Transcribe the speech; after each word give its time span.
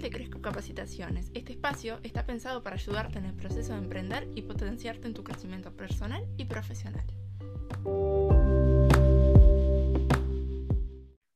de 0.00 0.10
Cresco 0.10 0.42
Capacitaciones. 0.42 1.30
Este 1.34 1.52
espacio 1.52 2.00
está 2.02 2.26
pensado 2.26 2.62
para 2.62 2.76
ayudarte 2.76 3.18
en 3.18 3.24
el 3.24 3.34
proceso 3.34 3.72
de 3.72 3.78
emprender 3.78 4.28
y 4.34 4.42
potenciarte 4.42 5.06
en 5.06 5.14
tu 5.14 5.24
crecimiento 5.24 5.74
personal 5.74 6.26
y 6.36 6.44
profesional. 6.44 7.04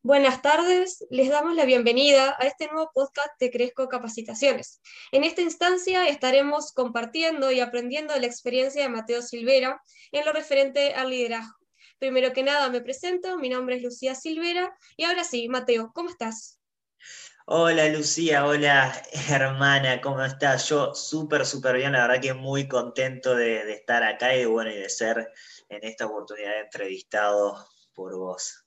Buenas 0.03 0.43
tardes, 0.43 1.07
les 1.11 1.29
damos 1.29 1.55
la 1.55 1.65
bienvenida 1.65 2.37
a 2.39 2.47
este 2.47 2.67
nuevo 2.67 2.91
podcast 2.93 3.31
de 3.39 3.51
Cresco 3.51 3.89
Capacitaciones. 3.89 4.81
En 5.13 5.25
esta 5.25 5.41
instancia 5.41 6.09
estaremos 6.09 6.73
compartiendo 6.73 7.51
y 7.51 7.61
aprendiendo 7.61 8.17
la 8.17 8.27
experiencia 8.27 8.83
de 8.83 8.89
Mateo 8.89 9.23
Silvera 9.23 9.81
en 10.13 10.25
lo 10.25 10.33
referente 10.33 10.95
al 10.95 11.11
liderazgo. 11.11 11.57
Primero 11.99 12.33
que 12.33 12.43
nada 12.43 12.69
me 12.71 12.81
presento, 12.81 13.39
mi 13.39 13.49
nombre 13.49 13.77
es 13.77 13.83
Lucía 13.83 14.15
Silvera 14.15 14.77
y 14.97 15.05
ahora 15.05 15.25
sí, 15.25 15.49
Mateo, 15.49 15.93
¿cómo 15.95 16.11
estás? 16.11 16.61
Hola 17.53 17.89
Lucía, 17.89 18.47
hola 18.47 19.03
hermana, 19.29 20.01
¿cómo 20.01 20.25
estás? 20.25 20.69
Yo 20.69 20.95
súper, 20.95 21.45
súper 21.45 21.79
bien, 21.79 21.91
la 21.91 22.07
verdad 22.07 22.23
que 22.23 22.33
muy 22.33 22.69
contento 22.69 23.35
de, 23.35 23.73
estar 23.73 24.05
acá 24.05 24.37
y, 24.37 24.45
bueno, 24.45 24.71
y 24.71 24.77
de 24.77 24.89
ser 24.89 25.33
en 25.69 25.83
esta 25.83 26.07
oportunidad 26.07 26.61
entrevistado 26.61 27.67
por 27.93 28.17
vos. 28.17 28.65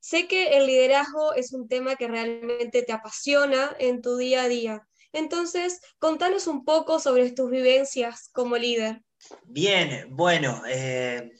Sé 0.00 0.26
que 0.26 0.56
el 0.56 0.64
liderazgo 0.64 1.34
es 1.34 1.52
un 1.52 1.68
tema 1.68 1.96
que 1.96 2.08
realmente 2.08 2.80
te 2.80 2.94
apasiona 2.94 3.76
en 3.78 4.00
tu 4.00 4.16
día 4.16 4.44
a 4.44 4.48
día. 4.48 4.88
Entonces, 5.12 5.82
contanos 5.98 6.46
un 6.46 6.64
poco 6.64 7.00
sobre 7.00 7.30
tus 7.32 7.50
vivencias 7.50 8.30
como 8.32 8.56
líder. 8.56 9.02
Bien, 9.42 10.06
bueno, 10.08 10.62
eh, 10.66 11.30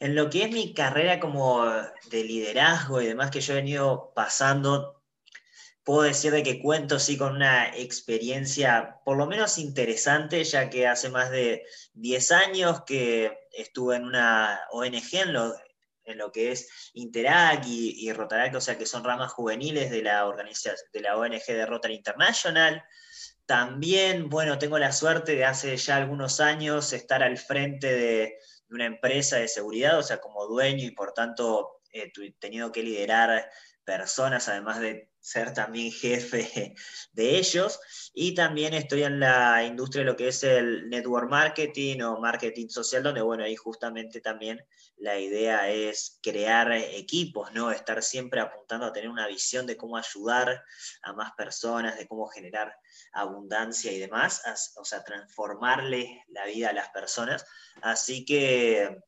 en 0.00 0.14
lo 0.16 0.28
que 0.28 0.42
es 0.42 0.50
mi 0.50 0.74
carrera 0.74 1.20
como 1.20 1.64
de 1.64 2.24
liderazgo 2.24 3.00
y 3.00 3.06
demás 3.06 3.30
que 3.30 3.40
yo 3.40 3.52
he 3.52 3.56
venido 3.58 4.12
pasando 4.16 5.01
puedo 5.84 6.02
decir 6.02 6.32
de 6.32 6.42
que 6.42 6.60
cuento 6.60 6.98
sí 6.98 7.16
con 7.16 7.36
una 7.36 7.76
experiencia 7.76 9.00
por 9.04 9.16
lo 9.16 9.26
menos 9.26 9.58
interesante, 9.58 10.44
ya 10.44 10.70
que 10.70 10.86
hace 10.86 11.08
más 11.08 11.30
de 11.30 11.64
10 11.94 12.32
años 12.32 12.82
que 12.86 13.48
estuve 13.52 13.96
en 13.96 14.04
una 14.04 14.60
ONG 14.70 15.14
en 15.14 15.32
lo, 15.32 15.54
en 16.04 16.18
lo 16.18 16.30
que 16.30 16.52
es 16.52 16.90
Interac 16.94 17.66
y, 17.66 18.08
y, 18.08 18.12
Rotarac, 18.12 18.54
o 18.54 18.60
sea 18.60 18.78
que 18.78 18.86
son 18.86 19.04
ramas 19.04 19.32
juveniles 19.32 19.90
de 19.90 20.02
la, 20.02 20.24
de 20.92 21.00
la 21.00 21.16
ONG 21.16 21.46
de 21.46 21.66
Rotary 21.66 21.94
International. 21.94 22.82
También, 23.44 24.28
bueno, 24.28 24.58
tengo 24.58 24.78
la 24.78 24.92
suerte 24.92 25.34
de 25.34 25.44
hace 25.44 25.76
ya 25.76 25.96
algunos 25.96 26.40
años 26.40 26.92
estar 26.92 27.22
al 27.22 27.38
frente 27.38 27.92
de, 27.92 28.38
una 28.72 28.86
empresa 28.86 29.36
de 29.36 29.48
seguridad, 29.48 29.98
o 29.98 30.02
sea, 30.02 30.18
como 30.18 30.46
dueño 30.46 30.84
y 30.84 30.92
por 30.92 31.12
tanto 31.12 31.80
he 31.92 32.10
tenido 32.38 32.72
que 32.72 32.82
liderar 32.82 33.50
personas, 33.84 34.48
además 34.48 34.80
de 34.80 35.11
ser 35.22 35.54
también 35.54 35.92
jefe 35.92 36.74
de 37.12 37.38
ellos. 37.38 37.80
Y 38.12 38.34
también 38.34 38.74
estoy 38.74 39.04
en 39.04 39.20
la 39.20 39.64
industria 39.64 40.04
de 40.04 40.10
lo 40.10 40.16
que 40.16 40.28
es 40.28 40.42
el 40.42 40.90
network 40.90 41.30
marketing 41.30 42.00
o 42.02 42.20
marketing 42.20 42.68
social, 42.68 43.02
donde, 43.02 43.22
bueno, 43.22 43.44
ahí 43.44 43.56
justamente 43.56 44.20
también 44.20 44.62
la 44.98 45.18
idea 45.18 45.70
es 45.70 46.18
crear 46.22 46.70
equipos, 46.72 47.52
¿no? 47.52 47.70
Estar 47.70 48.02
siempre 48.02 48.40
apuntando 48.40 48.86
a 48.86 48.92
tener 48.92 49.08
una 49.08 49.28
visión 49.28 49.66
de 49.66 49.76
cómo 49.76 49.96
ayudar 49.96 50.62
a 51.02 51.12
más 51.12 51.32
personas, 51.32 51.96
de 51.96 52.06
cómo 52.06 52.26
generar 52.26 52.76
abundancia 53.12 53.92
y 53.92 53.98
demás, 53.98 54.42
o 54.76 54.84
sea, 54.84 55.02
transformarle 55.04 56.24
la 56.28 56.44
vida 56.46 56.70
a 56.70 56.74
las 56.74 56.90
personas. 56.90 57.46
Así 57.80 58.24
que 58.24 59.02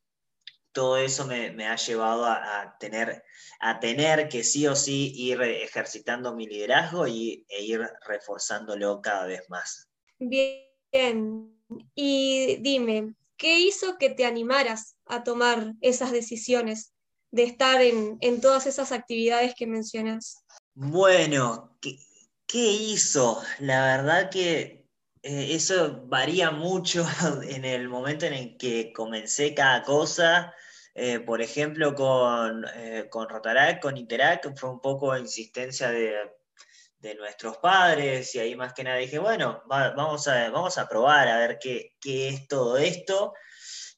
todo 0.75 0.98
eso 0.98 1.25
me, 1.25 1.67
ha 1.67 1.77
llevado 1.77 2.27
a, 2.27 2.77
tener, 2.78 3.25
a 3.61 3.80
tener 3.80 4.28
que 4.28 4.42
sí 4.42 4.67
o 4.67 4.75
sí 4.75 5.12
ir 5.16 5.41
ejercitando 5.41 6.34
mi 6.34 6.47
liderazgo 6.47 7.06
y, 7.06 7.47
e 7.48 7.62
ir 7.62 7.81
reforzándolo 8.06 9.00
cada 9.00 9.25
vez 9.25 9.48
más. 9.48 9.89
Bien, 10.19 11.54
y 11.94 12.56
dime, 12.56 13.15
¿qué 13.37 13.60
hizo 13.60 13.97
que 13.98 14.10
te 14.10 14.26
animaras 14.26 14.97
a 15.06 15.22
tomar 15.22 15.75
esas 15.81 16.10
decisiones 16.10 16.93
de 17.31 17.44
estar 17.44 17.81
en, 17.81 18.41
todas 18.41 18.66
esas 18.66 18.91
actividades 18.91 19.54
que 19.56 19.66
mencionas? 19.66 20.44
Bueno, 20.75 21.78
¿qué, 21.81 22.72
hizo? 22.72 23.41
La 23.60 23.97
verdad 23.97 24.28
que 24.28 24.88
eh, 25.22 25.48
eso 25.50 26.03
varía 26.06 26.50
mucho 26.50 27.06
en 27.48 27.65
el 27.65 27.88
momento 27.88 28.27
en 28.27 28.34
el 28.34 28.56
que 28.56 28.93
comencé 28.93 29.54
cada 29.54 29.84
cosa. 29.84 30.53
Eh, 30.94 31.19
por 31.21 31.43
ejemplo, 31.43 31.94
con, 31.94 32.65
eh, 32.77 33.09
con 33.10 33.28
Rotarac, 33.28 33.82
con 33.82 33.97
Interac, 33.97 34.56
fue 34.56 34.71
un 34.71 34.81
poco 34.81 35.16
insistencia 35.16 35.91
de, 35.91 36.15
nuestros 37.19 37.59
padres 37.59 38.34
y 38.34 38.38
ahí 38.38 38.56
más 38.56 38.72
que 38.72 38.82
nada 38.82 38.97
dije, 38.97 39.19
bueno, 39.19 39.62
vamos, 39.66 40.27
a, 40.27 40.49
vamos 40.49 40.78
a 40.78 40.88
probar 40.88 41.28
a 41.28 41.37
ver 41.37 41.59
qué, 41.60 41.93
es 42.03 42.49
todo 42.49 42.78
esto. 42.78 43.34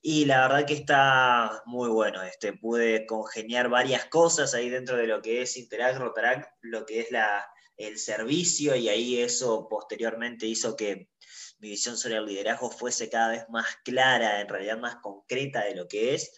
Y 0.02 0.24
la 0.24 0.48
verdad 0.48 0.66
que 0.66 0.74
está 0.74 1.62
muy 1.66 1.88
bueno. 1.88 2.22
Este, 2.24 2.52
pude 2.54 3.06
congeniar 3.06 3.68
varias 3.68 4.06
cosas 4.06 4.54
ahí 4.54 4.70
dentro 4.70 4.96
de 4.96 5.06
lo 5.06 5.22
que 5.22 5.42
es 5.42 5.56
Interac, 5.56 5.96
Rotarac, 5.98 6.48
lo 6.62 6.84
que 6.84 7.00
es 7.00 7.12
la, 7.12 7.46
el 7.76 7.98
servicio, 7.98 8.74
y 8.74 8.88
ahí 8.88 9.20
eso 9.20 9.68
posteriormente 9.68 10.46
hizo 10.46 10.76
que 10.76 11.10
mi 11.58 11.70
visión 11.70 11.96
sobre 11.96 12.16
el 12.16 12.26
liderazgo 12.26 12.70
fuese 12.70 13.08
cada 13.08 13.30
vez 13.30 13.48
más 13.48 13.66
clara, 13.84 14.40
en 14.40 14.48
realidad 14.48 14.78
más 14.78 14.96
concreta 14.96 15.64
de 15.64 15.74
lo 15.74 15.86
que 15.88 16.14
es. 16.14 16.32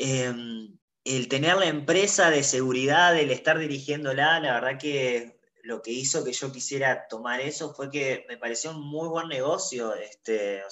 Em, 0.00 0.78
el 1.02 1.26
tener 1.26 1.56
la 1.56 1.66
empresa 1.66 2.30
de 2.30 2.44
seguridad, 2.44 3.18
el 3.18 3.32
estar 3.32 3.58
dirigiéndola, 3.58 4.38
la 4.38 4.54
verdad 4.54 4.78
que 4.78 5.40
lo 5.64 5.82
que 5.82 5.90
hizo 5.90 6.24
que 6.24 6.32
yo 6.32 6.52
quisiera 6.52 7.08
tomar 7.08 7.40
eso 7.40 7.74
fue 7.74 7.90
que 7.90 8.24
me 8.28 8.38
pareció 8.38 8.70
un 8.70 8.80
muy 8.80 9.08
buen 9.08 9.26
negocio, 9.26 9.94
este, 9.94 10.62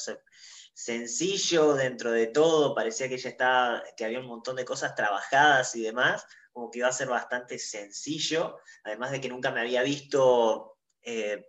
sencillo 0.74 1.74
dentro 1.74 2.12
de 2.12 2.28
todo, 2.28 2.72
parecía 2.72 3.08
que 3.08 3.18
ya 3.18 3.30
estaba, 3.30 3.82
que 3.96 4.04
había 4.04 4.20
un 4.20 4.26
montón 4.26 4.54
de 4.54 4.64
cosas 4.64 4.94
trabajadas 4.94 5.74
y 5.74 5.82
demás, 5.82 6.24
como 6.52 6.70
que 6.70 6.78
iba 6.78 6.88
a 6.88 6.92
ser 6.92 7.08
bastante 7.08 7.58
sencillo, 7.58 8.58
además 8.84 9.10
de 9.10 9.20
que 9.20 9.28
nunca 9.28 9.50
me 9.50 9.60
había 9.60 9.82
visto 9.82 10.78
eh, 11.02 11.48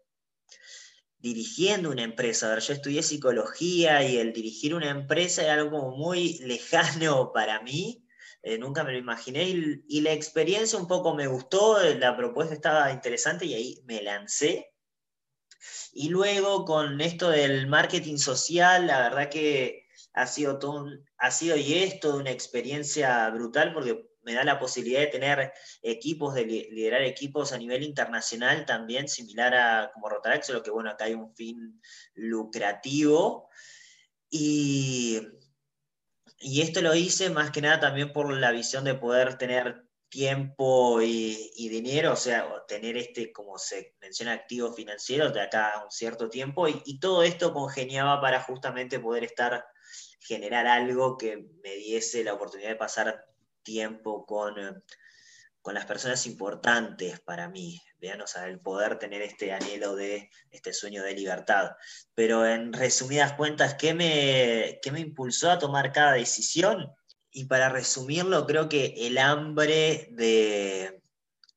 dirigiendo 1.19 1.89
una 1.91 2.03
empresa. 2.03 2.47
A 2.47 2.55
ver, 2.55 2.63
yo 2.63 2.73
estudié 2.73 3.03
psicología 3.03 4.03
y 4.03 4.17
el 4.17 4.33
dirigir 4.33 4.75
una 4.75 4.89
empresa 4.89 5.44
era 5.44 5.53
algo 5.53 5.72
como 5.72 5.97
muy 5.97 6.38
lejano 6.39 7.31
para 7.33 7.61
mí. 7.61 8.03
Eh, 8.44 8.57
nunca 8.57 8.83
me 8.83 8.94
lo 8.94 8.97
imaginé 8.97 9.44
y, 9.44 10.01
la 10.01 10.13
experiencia 10.13 10.79
un 10.79 10.88
poco 10.88 11.13
me 11.16 11.28
gustó, 11.28 11.79
la 11.95 12.16
propuesta 12.16 12.53
estaba 12.53 12.91
interesante 12.91 13.45
y 13.45 13.53
ahí 13.53 13.83
me 13.85 14.01
lancé. 14.01 14.73
Y 15.91 16.09
luego 16.09 16.63
con 16.63 17.01
esto 17.01 17.29
del 17.29 17.67
marketing 17.67 18.17
social, 18.17 18.88
la 18.88 19.01
verdad 19.01 19.29
que 19.29 19.88
ha 20.13 20.28
sido, 20.28 20.59
todo 20.59 20.85
ha 21.17 21.31
sido 21.31 21.57
y 21.57 21.73
es 21.73 21.99
toda 21.99 22.17
una 22.17 22.31
experiencia 22.31 23.29
brutal 23.31 23.73
porque 23.73 24.07
me 24.28 24.34
da 24.34 24.44
la 24.44 24.60
posibilidad 24.60 25.00
de 25.00 25.08
tener 25.08 25.54
equipos, 25.82 26.36
de 26.36 26.46
liderar 26.46 27.02
equipos 27.02 27.54
a 27.54 27.58
nivel 27.58 27.82
internacional 27.82 28.66
también, 28.66 29.08
similar 29.08 29.56
a 29.56 29.92
como 29.94 30.10
Rotaract, 30.10 30.44
solo 30.44 30.62
que 30.62 30.70
bueno, 30.70 30.90
acá 30.90 31.06
hay 31.06 31.14
un 31.14 31.34
fin 31.34 31.82
lucrativo. 32.14 33.50
Y, 34.30 35.22
y 36.40 36.62
esto 36.62 36.82
lo 36.82 36.94
hice 36.94 37.30
más 37.30 37.52
que 37.52 37.62
nada 37.62 37.80
también 37.80 38.12
por 38.12 38.30
la 38.34 38.52
visión 38.52 38.84
de 38.84 38.96
poder 38.96 39.38
tener 39.38 39.88
tiempo 40.10 41.02
y, 41.02 41.70
dinero, 41.70 42.12
o 42.14 42.18
sea, 42.18 42.46
tener 42.68 42.98
este, 42.98 43.32
como 43.32 43.58
se 43.58 43.96
menciona, 44.02 44.34
activo 44.34 44.74
financiero 44.74 45.32
de 45.32 45.42
acá 45.42 45.72
a 45.72 45.84
un 45.86 45.92
cierto 45.92 46.30
tiempo, 46.30 46.68
y, 46.68 46.82
y, 46.86 47.00
todo 47.00 47.24
esto 47.24 47.54
congeniaba 47.54 48.20
para 48.20 48.42
justamente 48.42 49.00
poder 49.00 49.24
estar, 49.24 49.66
generar 50.20 50.68
algo 50.68 51.18
que 51.18 51.46
me 51.64 51.76
diese 51.76 52.24
la 52.26 52.34
oportunidad 52.34 52.70
de 52.70 52.76
pasar 52.76 53.26
tiempo 53.67 54.25
con, 54.25 54.57
eh, 54.57 54.72
con 55.61 55.73
las 55.73 55.85
personas 55.85 56.25
importantes 56.25 57.19
para 57.19 57.49
mí, 57.49 57.81
sea, 58.25 58.47
el 58.47 58.59
poder 58.61 58.97
tener 58.97 59.22
este 59.22 59.52
anhelo 59.52 59.96
de 59.96 60.29
este 60.49 60.72
sueño 60.72 61.03
de 61.03 61.14
libertad. 61.14 61.72
Pero 62.16 62.46
en 62.46 62.72
resumidas 62.72 63.34
cuentas, 63.34 63.75
¿qué 63.75 63.93
me, 63.93 64.79
qué 64.81 64.91
me 64.91 65.02
impulsó 65.02 65.52
a 65.52 65.59
tomar 65.59 65.91
cada 65.91 66.14
decisión? 66.14 66.90
Y 67.29 67.46
para 67.46 67.67
resumirlo, 67.67 68.47
creo 68.47 68.69
que 68.69 68.93
el 68.96 69.17
hambre 69.17 70.08
de 70.11 71.02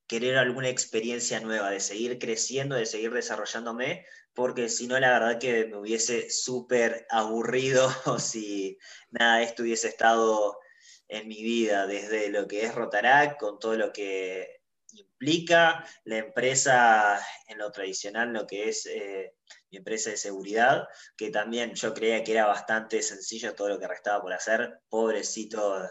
querer 0.08 0.38
alguna 0.38 0.68
experiencia 0.68 1.38
nueva, 1.38 1.70
de 1.70 1.78
seguir 1.78 2.18
creciendo, 2.18 2.74
de 2.74 2.86
seguir 2.86 3.12
desarrollándome, 3.12 4.04
porque 4.34 4.68
si 4.68 4.88
no, 4.88 4.98
la 4.98 5.12
verdad 5.12 5.38
que 5.38 5.66
me 5.66 5.76
hubiese 5.76 6.30
súper 6.30 7.06
aburrido 7.10 7.88
si 8.18 8.76
nada 9.10 9.36
de 9.36 9.44
esto 9.44 9.62
hubiese 9.62 9.86
estado 9.86 10.58
en 11.10 11.26
mi 11.28 11.42
vida, 11.42 11.86
desde 11.86 12.28
lo 12.30 12.46
que 12.46 12.64
es 12.64 12.74
Rotarac, 12.74 13.38
con 13.38 13.58
todo 13.58 13.74
lo 13.74 13.92
que 13.92 14.60
implica 14.92 15.84
la 16.04 16.18
empresa 16.18 17.20
en 17.46 17.58
lo 17.58 17.70
tradicional, 17.72 18.32
lo 18.32 18.46
que 18.46 18.68
es 18.68 18.86
eh, 18.86 19.34
mi 19.70 19.78
empresa 19.78 20.10
de 20.10 20.16
seguridad, 20.16 20.86
que 21.16 21.30
también 21.30 21.74
yo 21.74 21.92
creía 21.92 22.22
que 22.22 22.32
era 22.32 22.46
bastante 22.46 23.02
sencillo 23.02 23.54
todo 23.54 23.68
lo 23.68 23.78
que 23.78 23.88
restaba 23.88 24.22
por 24.22 24.32
hacer. 24.32 24.80
Pobrecito, 24.88 25.82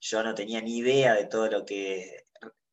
yo 0.00 0.22
no 0.22 0.34
tenía 0.34 0.60
ni 0.60 0.78
idea 0.78 1.14
de 1.14 1.26
todo 1.26 1.48
lo 1.48 1.64
que 1.64 2.26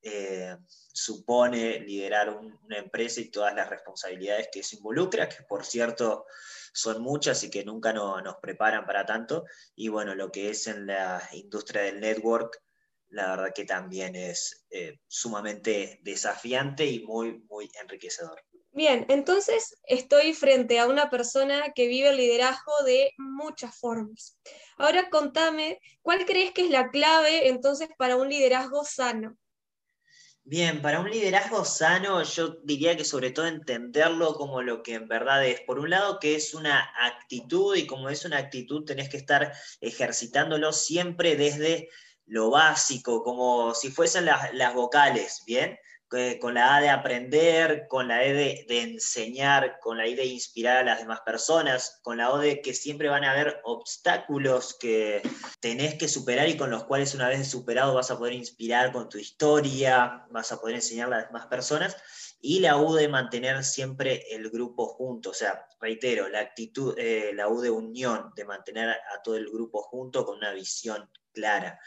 eh, 0.03 0.55
supone 0.93 1.79
liderar 1.79 2.29
una 2.29 2.77
empresa 2.77 3.21
y 3.21 3.29
todas 3.29 3.55
las 3.55 3.69
responsabilidades 3.69 4.49
que 4.51 4.59
eso 4.59 4.75
involucra, 4.77 5.27
que 5.27 5.43
por 5.43 5.65
cierto 5.65 6.25
son 6.73 7.01
muchas 7.01 7.43
y 7.43 7.49
que 7.49 7.63
nunca 7.63 7.93
nos 7.93 8.35
preparan 8.41 8.85
para 8.85 9.05
tanto. 9.05 9.45
Y 9.75 9.89
bueno, 9.89 10.15
lo 10.15 10.31
que 10.31 10.49
es 10.49 10.67
en 10.67 10.87
la 10.87 11.21
industria 11.33 11.83
del 11.83 11.99
network, 11.99 12.61
la 13.09 13.29
verdad 13.29 13.53
que 13.53 13.65
también 13.65 14.15
es 14.15 14.65
eh, 14.69 14.99
sumamente 15.07 15.99
desafiante 16.03 16.85
y 16.85 17.05
muy, 17.05 17.39
muy 17.49 17.69
enriquecedor. 17.81 18.43
Bien, 18.71 19.05
entonces 19.09 19.75
estoy 19.85 20.33
frente 20.33 20.77
a 20.77 20.87
una 20.87 21.09
persona 21.09 21.71
que 21.73 21.87
vive 21.87 22.09
el 22.09 22.17
liderazgo 22.17 22.83
de 22.85 23.11
muchas 23.17 23.75
formas. 23.75 24.37
Ahora 24.77 25.09
contame, 25.09 25.79
¿cuál 26.01 26.25
crees 26.25 26.51
que 26.51 26.65
es 26.65 26.69
la 26.69 26.91
clave 26.91 27.47
entonces 27.47 27.89
para 27.97 28.17
un 28.17 28.29
liderazgo 28.29 28.83
sano? 28.83 29.35
Bien, 30.49 30.81
para 30.81 31.01
un 31.01 31.11
liderazgo 31.11 31.65
sano 31.65 32.23
yo 32.23 32.55
diría 32.63 32.95
que 32.95 33.03
sobre 33.03 33.31
todo 33.31 33.47
entenderlo 33.47 34.33
como 34.35 34.61
lo 34.61 34.81
que 34.81 34.93
en 34.93 35.09
verdad 35.09 35.45
es. 35.45 35.59
Por 35.59 35.77
un 35.77 35.89
lado 35.89 36.19
que 36.21 36.35
es 36.35 36.53
una 36.53 36.89
actitud 37.05 37.75
y 37.75 37.85
como 37.85 38.07
es 38.07 38.23
una 38.23 38.37
actitud 38.37 38.85
tenés 38.85 39.09
que 39.09 39.17
estar 39.17 39.51
ejercitándolo 39.81 40.71
siempre 40.71 41.35
desde 41.35 41.89
lo 42.27 42.49
básico, 42.49 43.23
como 43.23 43.73
si 43.73 43.91
fuesen 43.91 44.23
las, 44.23 44.53
las 44.53 44.73
vocales, 44.73 45.43
¿bien? 45.45 45.77
Con 46.39 46.53
la 46.53 46.75
A 46.75 46.81
de 46.81 46.89
aprender, 46.89 47.87
con 47.89 48.07
la 48.07 48.23
E 48.23 48.33
de, 48.33 48.81
enseñar, 48.81 49.79
con 49.81 49.97
la 49.97 50.07
I 50.07 50.15
de 50.15 50.25
inspirar 50.25 50.77
a 50.77 50.83
las 50.83 50.99
demás 50.99 51.21
personas, 51.21 51.99
con 52.01 52.17
la 52.17 52.31
O 52.31 52.37
de 52.37 52.61
que 52.61 52.73
siempre 52.73 53.09
van 53.09 53.25
a 53.25 53.31
haber 53.31 53.59
obstáculos 53.63 54.77
que 54.79 55.21
tenés 55.59 55.95
que 55.95 56.07
superar 56.07 56.47
y 56.47 56.57
con 56.57 56.69
los 56.69 56.85
cuales 56.85 57.13
una 57.13 57.27
vez 57.27 57.47
superado 57.49 57.93
vas 57.93 58.09
a 58.09 58.17
poder 58.17 58.33
inspirar 58.33 58.91
con 58.93 59.09
tu 59.09 59.17
historia, 59.17 60.25
vas 60.31 60.51
a 60.51 60.59
poder 60.59 60.75
enseñar 60.75 61.07
a 61.07 61.17
las 61.17 61.27
demás 61.27 61.47
personas, 61.47 61.97
y 62.39 62.59
la 62.59 62.77
U 62.77 62.93
de 62.93 63.09
mantener 63.09 63.63
siempre 63.63 64.23
el 64.33 64.49
grupo 64.49 64.87
junto, 64.87 65.31
o 65.31 65.33
sea, 65.33 65.67
reitero, 65.81 66.29
la 66.29 66.39
actitud, 66.39 66.97
eh, 66.97 67.31
la 67.33 67.49
U 67.49 67.59
de 67.59 67.69
unión, 67.69 68.31
de 68.35 68.45
mantener 68.45 68.89
a 68.89 69.21
todo 69.23 69.35
el 69.35 69.49
grupo 69.49 69.81
junto 69.81 70.25
con 70.25 70.37
una 70.37 70.53
visión 70.53 71.09
clara. 71.33 71.79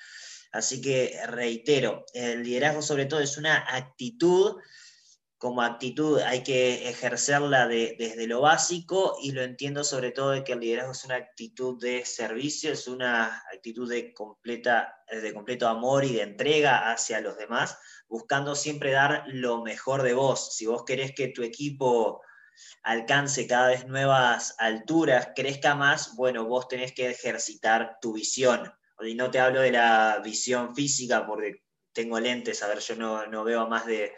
Así 0.52 0.80
que 0.80 1.18
reitero, 1.26 2.04
el 2.12 2.42
liderazgo 2.42 2.82
sobre 2.82 3.06
todo 3.06 3.20
es 3.20 3.36
una 3.36 3.64
actitud, 3.68 4.56
como 5.38 5.62
actitud 5.62 6.18
hay 6.18 6.42
que 6.42 6.90
ejercerla 6.90 7.66
desde 7.66 8.26
lo 8.26 8.42
básico 8.42 9.16
y 9.22 9.32
lo 9.32 9.42
entiendo 9.42 9.84
sobre 9.84 10.10
todo 10.10 10.32
de 10.32 10.44
que 10.44 10.52
el 10.52 10.60
liderazgo 10.60 10.92
es 10.92 11.04
una 11.04 11.14
actitud 11.14 11.80
de 11.80 12.04
servicio, 12.04 12.72
es 12.72 12.86
una 12.88 13.42
actitud 13.54 13.88
de, 13.88 14.12
completa, 14.12 14.94
de 15.10 15.32
completo 15.32 15.66
amor 15.66 16.04
y 16.04 16.12
de 16.12 16.22
entrega 16.22 16.92
hacia 16.92 17.22
los 17.22 17.38
demás, 17.38 17.78
buscando 18.06 18.54
siempre 18.54 18.90
dar 18.90 19.24
lo 19.28 19.62
mejor 19.62 20.02
de 20.02 20.12
vos. 20.12 20.54
Si 20.54 20.66
vos 20.66 20.84
querés 20.84 21.14
que 21.14 21.28
tu 21.28 21.42
equipo 21.42 22.20
alcance 22.82 23.46
cada 23.46 23.68
vez 23.68 23.86
nuevas 23.86 24.54
alturas, 24.58 25.28
crezca 25.34 25.74
más, 25.74 26.16
bueno, 26.16 26.44
vos 26.44 26.68
tenés 26.68 26.92
que 26.92 27.08
ejercitar 27.08 27.96
tu 28.02 28.12
visión, 28.12 28.70
y 29.02 29.14
no 29.14 29.30
te 29.30 29.40
hablo 29.40 29.60
de 29.60 29.72
la 29.72 30.20
visión 30.24 30.74
física 30.74 31.26
porque 31.26 31.62
tengo 31.92 32.20
lentes, 32.20 32.62
a 32.62 32.68
ver, 32.68 32.78
yo 32.80 32.96
no, 32.96 33.44
veo 33.44 33.60
a 33.60 33.68
más 33.68 33.86
de, 33.86 34.12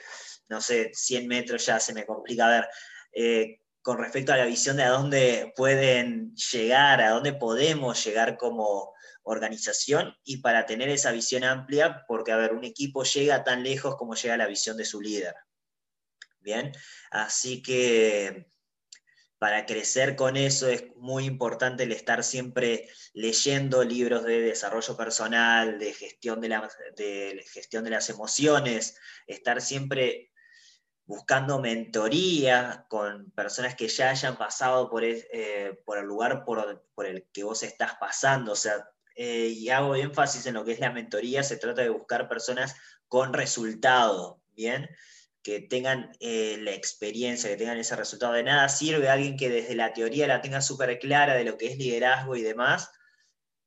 no 0.49 0.61
sé, 0.61 0.91
100 0.93 1.27
metros 1.27 1.67
ya 1.67 1.81
se 1.81 1.95
me 1.95 2.07
complica 2.07 2.49
ver. 2.49 2.69
Eh, 3.13 3.61
con 3.83 3.99
respecto 3.99 4.33
a 4.33 4.37
la 4.37 4.47
visión 4.47 4.77
de 4.77 4.85
a 4.85 4.91
dónde 4.91 5.53
pueden 5.57 6.35
llegar, 6.37 7.01
a 7.01 7.11
dónde 7.11 7.33
podemos 7.33 8.05
llegar 8.05 8.37
como 8.37 8.95
organización 9.25 10.15
y 10.25 10.39
para 10.39 10.67
tener 10.67 10.89
esa 10.89 11.13
visión 11.13 11.45
amplia, 11.45 12.05
porque 12.07 12.33
a 12.33 12.37
ver, 12.37 12.53
un 12.53 12.65
equipo 12.65 13.03
llega 13.03 13.45
tan 13.45 13.63
lejos 13.63 13.97
como 13.97 14.15
llega 14.15 14.37
la 14.37 14.47
visión 14.47 14.77
de 14.77 14.85
su 14.85 15.01
líder. 15.01 15.35
Bien, 16.41 16.73
así 17.11 17.63
que 17.63 18.52
para 19.43 19.67
crecer 19.67 20.15
con 20.15 20.37
eso 20.37 20.69
es 20.69 20.85
muy 20.95 21.25
importante 21.25 21.83
el 21.83 21.91
estar 21.91 22.23
siempre 22.23 22.89
leyendo 23.13 23.83
libros 23.83 24.23
de 24.23 24.41
desarrollo 24.41 24.97
personal, 24.97 25.81
de 25.81 25.93
gestión 25.93 26.41
de, 26.41 26.49
las 27.91 28.09
emociones, 28.09 28.97
estar 29.27 29.61
siempre 29.61 30.31
buscando 31.07 31.59
mentoría 31.59 32.87
con 32.89 33.33
personas 33.33 33.75
que 33.75 33.89
ya 33.89 34.11
hayan 34.11 34.39
pasado 34.39 34.89
por, 34.89 35.03
eh, 35.03 35.27
el 35.35 36.05
lugar 36.05 36.45
por, 36.45 36.81
el 37.05 37.27
que 37.33 37.43
vos 37.43 37.65
estás 37.65 37.97
pasando. 37.99 38.53
O 38.53 38.57
sea, 38.57 38.91
eh, 39.17 39.49
y 39.49 39.71
hago 39.71 39.97
énfasis 39.97 40.47
en 40.47 40.55
lo 40.55 40.65
que 40.65 40.71
es 40.71 40.79
la 40.79 40.93
mentoría, 40.93 41.43
se 41.43 41.57
trata 41.57 41.83
de 41.83 41.89
buscar 41.89 42.29
personas 42.29 42.77
con 43.09 43.33
resultado, 43.33 44.41
¿bien? 44.53 44.89
Que 45.43 45.61
tengan 45.61 46.13
eh, 46.21 46.57
la 46.61 46.73
experiencia, 46.73 47.51
que 47.51 47.57
tengan 47.57 47.79
ese 47.79 47.97
resultado. 47.97 48.33
De 48.33 48.43
nada 48.43 48.69
sirve 48.69 49.09
alguien 49.09 49.37
que 49.37 49.49
desde 49.49 49.75
la 49.75 49.93
teoría 49.93 50.27
la 50.27 50.41
tenga 50.41 50.61
súper 50.61 50.99
clara 50.99 51.35
de 51.35 51.45
lo 51.45 51.59
que 51.59 51.67
es 51.67 51.79
liderazgo 51.79 52.37
y 52.37 52.43
demás, 52.43 52.91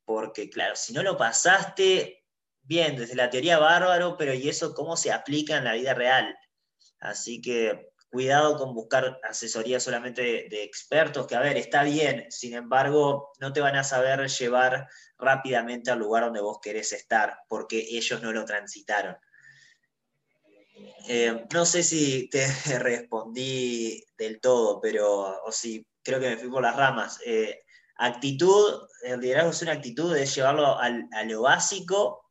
porque 0.04 0.48
claro, 0.48 0.76
si 0.76 0.92
no 0.92 1.02
lo 1.02 1.16
pasaste, 1.16 2.24
bien, 2.62 2.96
desde 2.96 3.14
la 3.14 3.30
teoría 3.30 3.58
bárbaro, 3.58 4.16
pero 4.16 4.34
¿y 4.34 4.48
eso 4.48 4.74
cómo 4.74 4.96
se 4.96 5.12
aplica 5.12 5.56
en 5.56 5.64
la 5.64 5.74
vida 5.74 5.94
real? 5.94 6.36
Así 7.00 7.40
que 7.40 7.90
cuidado 8.10 8.56
con 8.56 8.74
buscar 8.74 9.20
asesoría 9.24 9.78
solamente 9.78 10.22
de 10.22 10.62
expertos, 10.62 11.26
que 11.26 11.34
a 11.34 11.40
ver, 11.40 11.56
está 11.56 11.82
bien, 11.82 12.26
sin 12.30 12.54
embargo, 12.54 13.32
no 13.40 13.52
te 13.52 13.60
van 13.60 13.76
a 13.76 13.84
saber 13.84 14.26
llevar 14.28 14.88
rápidamente 15.18 15.90
al 15.90 15.98
lugar 15.98 16.24
donde 16.24 16.40
vos 16.40 16.58
querés 16.62 16.92
estar, 16.92 17.38
porque 17.48 17.78
ellos 17.90 18.22
no 18.22 18.32
lo 18.32 18.44
transitaron. 18.44 19.16
Eh, 21.08 21.46
no 21.52 21.64
sé 21.64 21.82
si 21.82 22.28
te 22.28 22.46
respondí 22.78 24.04
del 24.18 24.40
todo, 24.40 24.80
pero 24.80 25.42
o 25.44 25.52
si 25.52 25.86
creo 26.02 26.20
que 26.20 26.30
me 26.30 26.36
fui 26.36 26.50
por 26.50 26.62
las 26.62 26.76
ramas. 26.76 27.18
Eh, 27.24 27.62
actitud, 27.96 28.86
el 29.02 29.20
liderazgo 29.20 29.50
es 29.50 29.62
una 29.62 29.72
actitud 29.72 30.14
de 30.14 30.26
llevarlo 30.26 30.78
a 30.78 31.24
lo 31.24 31.42
básico 31.42 32.26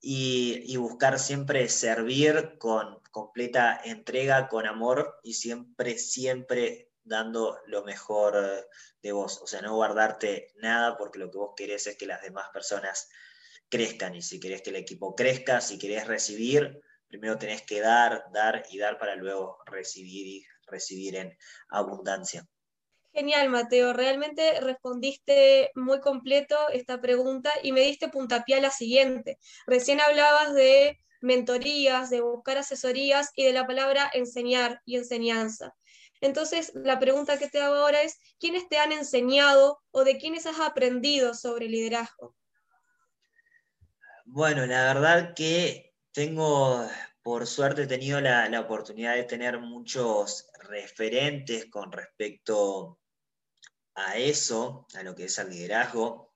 y, 0.00 0.76
buscar 0.76 1.18
siempre 1.18 1.68
servir 1.68 2.56
con 2.58 3.00
completa 3.12 3.80
entrega, 3.84 4.48
con 4.48 4.66
amor 4.66 5.18
y 5.22 5.34
siempre, 5.34 5.98
siempre 5.98 6.90
dando 7.04 7.58
lo 7.66 7.84
mejor 7.84 8.66
de 9.02 9.12
vos. 9.12 9.40
O 9.42 9.46
sea, 9.46 9.60
no 9.60 9.74
guardarte 9.76 10.52
nada 10.56 10.96
porque 10.96 11.18
lo 11.18 11.30
que 11.30 11.38
vos 11.38 11.52
querés 11.56 11.86
es 11.86 11.96
que 11.96 12.06
las 12.06 12.22
demás 12.22 12.48
personas 12.52 13.08
crezcan 13.68 14.14
y 14.14 14.22
si 14.22 14.40
querés 14.40 14.62
que 14.62 14.70
el 14.70 14.76
equipo 14.76 15.14
crezca, 15.14 15.60
si 15.60 15.78
querés 15.78 16.06
recibir, 16.06 16.80
primero 17.12 17.36
tenés 17.36 17.60
que 17.60 17.80
dar, 17.80 18.24
dar 18.32 18.64
y 18.70 18.78
dar 18.78 18.96
para 18.98 19.14
luego 19.16 19.58
recibir 19.66 20.26
y 20.26 20.46
recibir 20.66 21.16
en 21.16 21.36
abundancia. 21.68 22.46
Genial, 23.12 23.50
Mateo. 23.50 23.92
Realmente 23.92 24.58
respondiste 24.62 25.70
muy 25.74 26.00
completo 26.00 26.56
esta 26.72 27.02
pregunta 27.02 27.52
y 27.62 27.72
me 27.72 27.82
diste 27.82 28.08
puntapié 28.08 28.56
a 28.56 28.60
la 28.62 28.70
siguiente. 28.70 29.38
Recién 29.66 30.00
hablabas 30.00 30.54
de 30.54 30.98
mentorías, 31.20 32.08
de 32.08 32.22
buscar 32.22 32.56
asesorías 32.56 33.30
y 33.36 33.44
de 33.44 33.52
la 33.52 33.66
palabra 33.66 34.10
enseñar 34.14 34.80
y 34.86 34.96
enseñanza. 34.96 35.74
Entonces, 36.22 36.72
la 36.74 36.98
pregunta 36.98 37.38
que 37.38 37.50
te 37.50 37.60
hago 37.60 37.74
ahora 37.74 38.00
es, 38.00 38.16
¿quiénes 38.40 38.66
te 38.70 38.78
han 38.78 38.92
enseñado 38.92 39.82
o 39.90 40.02
de 40.02 40.16
quiénes 40.16 40.46
has 40.46 40.60
aprendido 40.60 41.34
sobre 41.34 41.66
liderazgo? 41.66 42.34
Bueno, 44.24 44.64
la 44.64 44.94
verdad 44.94 45.34
que 45.34 45.92
tengo, 46.12 46.86
por 47.22 47.46
suerte, 47.46 47.82
he 47.82 47.86
tenido 47.86 48.20
la, 48.20 48.60
oportunidad 48.60 49.14
de 49.14 49.24
tener 49.24 49.58
muchos 49.60 50.48
referentes 50.68 51.66
con 51.66 51.92
respecto 51.92 52.98
a 53.94 54.16
eso, 54.18 54.86
a 54.94 55.02
lo 55.02 55.14
que 55.14 55.24
es 55.24 55.38
el 55.38 55.50
liderazgo. 55.50 56.34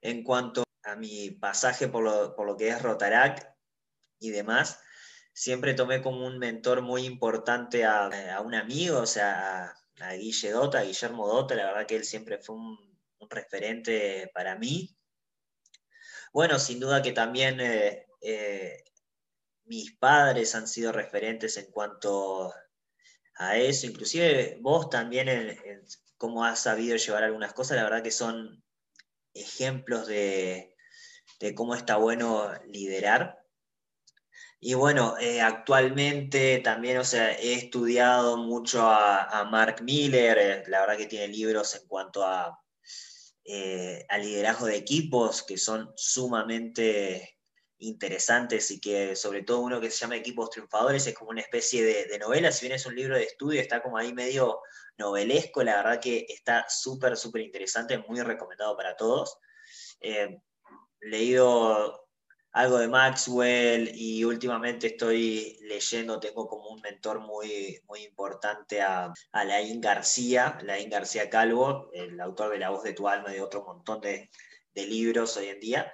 En 0.00 0.22
cuanto 0.24 0.64
a 0.84 0.96
mi 0.96 1.30
pasaje 1.30 1.88
por 1.88 2.02
lo, 2.02 2.56
que 2.56 2.68
es 2.68 2.80
Rotarac 2.80 3.54
y 4.18 4.30
demás, 4.30 4.80
siempre 5.34 5.74
tomé 5.74 6.00
como 6.02 6.26
un 6.26 6.38
mentor 6.38 6.80
muy 6.80 7.04
importante 7.04 7.84
a, 7.84 8.40
un 8.42 8.54
amigo, 8.54 9.00
o 9.00 9.06
sea, 9.06 9.74
a, 10.00 10.12
Guille 10.14 10.50
Dota, 10.52 10.78
a 10.78 10.84
Guillermo 10.84 11.26
Dota, 11.26 11.54
la 11.54 11.66
verdad 11.66 11.86
que 11.86 11.96
él 11.96 12.04
siempre 12.04 12.38
fue 12.38 12.56
un, 12.56 12.78
referente 13.28 14.30
para 14.32 14.56
mí. 14.56 14.96
Bueno, 16.32 16.58
sin 16.58 16.78
duda 16.78 17.02
que 17.02 17.12
también 17.12 17.60
eh, 17.60 18.06
eh, 18.20 18.84
mis 19.66 19.92
padres 19.96 20.54
han 20.54 20.68
sido 20.68 20.92
referentes 20.92 21.56
en 21.56 21.70
cuanto 21.70 22.52
a 23.36 23.56
eso, 23.58 23.86
inclusive 23.86 24.58
vos 24.60 24.88
también 24.88 25.28
en, 25.28 25.58
cómo 26.16 26.44
has 26.44 26.62
sabido 26.62 26.96
llevar 26.96 27.24
algunas 27.24 27.52
cosas, 27.52 27.76
la 27.76 27.84
verdad 27.84 28.02
que 28.02 28.10
son 28.10 28.62
ejemplos 29.34 30.06
de, 30.06 30.74
cómo 31.54 31.74
está 31.74 31.96
bueno 31.96 32.50
liderar. 32.66 33.38
Y 34.58 34.72
bueno, 34.74 35.18
eh, 35.18 35.42
actualmente 35.42 36.58
también, 36.60 36.96
o 36.98 37.04
sea, 37.04 37.32
he 37.32 37.52
estudiado 37.54 38.38
mucho 38.38 38.88
a, 38.88 39.44
Mark 39.50 39.82
Miller, 39.82 40.38
eh, 40.38 40.64
la 40.68 40.80
verdad 40.80 40.96
que 40.96 41.06
tiene 41.06 41.28
libros 41.28 41.74
en 41.74 41.86
cuanto 41.86 42.24
a, 42.24 42.46
a 44.08 44.18
liderazgo 44.18 44.66
de 44.66 44.76
equipos 44.76 45.42
que 45.42 45.58
son 45.58 45.92
sumamente 45.94 47.35
interesantes 47.78 48.70
y 48.70 48.80
que 48.80 49.16
sobre 49.16 49.42
todo 49.42 49.60
uno 49.60 49.80
que 49.80 49.90
se 49.90 49.98
llama 49.98 50.16
Equipos 50.16 50.50
Triunfadores 50.50 51.06
es 51.06 51.14
como 51.14 51.30
una 51.30 51.42
especie 51.42 51.84
de, 51.84 52.18
novela, 52.18 52.50
si 52.52 52.66
bien 52.66 52.76
es 52.76 52.86
un 52.86 52.94
libro 52.94 53.16
de 53.16 53.24
estudio, 53.24 53.60
está 53.60 53.82
como 53.82 53.98
ahí 53.98 54.12
medio 54.12 54.60
novelesco, 54.98 55.62
la 55.62 55.76
verdad 55.76 56.00
que 56.00 56.26
está 56.28 56.66
súper, 56.68 57.16
súper 57.16 57.42
interesante, 57.42 57.98
muy 57.98 58.20
recomendado 58.22 58.76
para 58.76 58.96
todos. 58.96 59.38
Eh, 60.00 60.38
leído 61.00 62.06
algo 62.52 62.78
de 62.78 62.88
Maxwell 62.88 63.90
y 63.94 64.24
últimamente 64.24 64.86
estoy 64.86 65.58
leyendo, 65.60 66.18
tengo 66.18 66.48
como 66.48 66.70
un 66.70 66.80
mentor 66.80 67.20
muy, 67.20 67.78
muy 67.86 68.02
importante 68.04 68.80
a, 68.80 69.12
a 69.32 69.44
Laín 69.44 69.78
García, 69.82 70.58
Laín 70.62 70.88
García 70.88 71.28
Calvo, 71.28 71.90
el 71.92 72.18
autor 72.18 72.52
de 72.52 72.58
La 72.58 72.70
voz 72.70 72.82
de 72.82 72.94
tu 72.94 73.08
alma 73.08 73.30
y 73.30 73.34
de 73.34 73.42
otro 73.42 73.62
montón 73.62 74.00
de, 74.00 74.30
de 74.74 74.86
libros 74.86 75.36
hoy 75.36 75.48
en 75.48 75.60
día. 75.60 75.92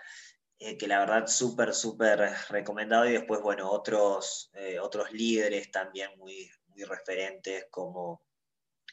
Eh, 0.64 0.76
que 0.78 0.86
la 0.86 1.00
verdad 1.00 1.26
súper, 1.26 1.74
súper 1.74 2.20
recomendado. 2.48 3.06
Y 3.06 3.12
después, 3.12 3.40
bueno, 3.42 3.68
otros, 3.70 4.50
eh, 4.54 4.78
otros 4.78 5.10
líderes 5.12 5.70
también 5.72 6.10
muy, 6.16 6.48
muy 6.68 6.84
referentes 6.84 7.66
como, 7.70 8.22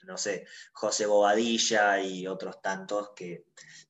no 0.04 0.18
sé, 0.18 0.48
José 0.74 1.06
Bobadilla 1.06 2.02
y 2.02 2.26
otros 2.26 2.60
tantos 2.62 3.12
que 3.16 3.46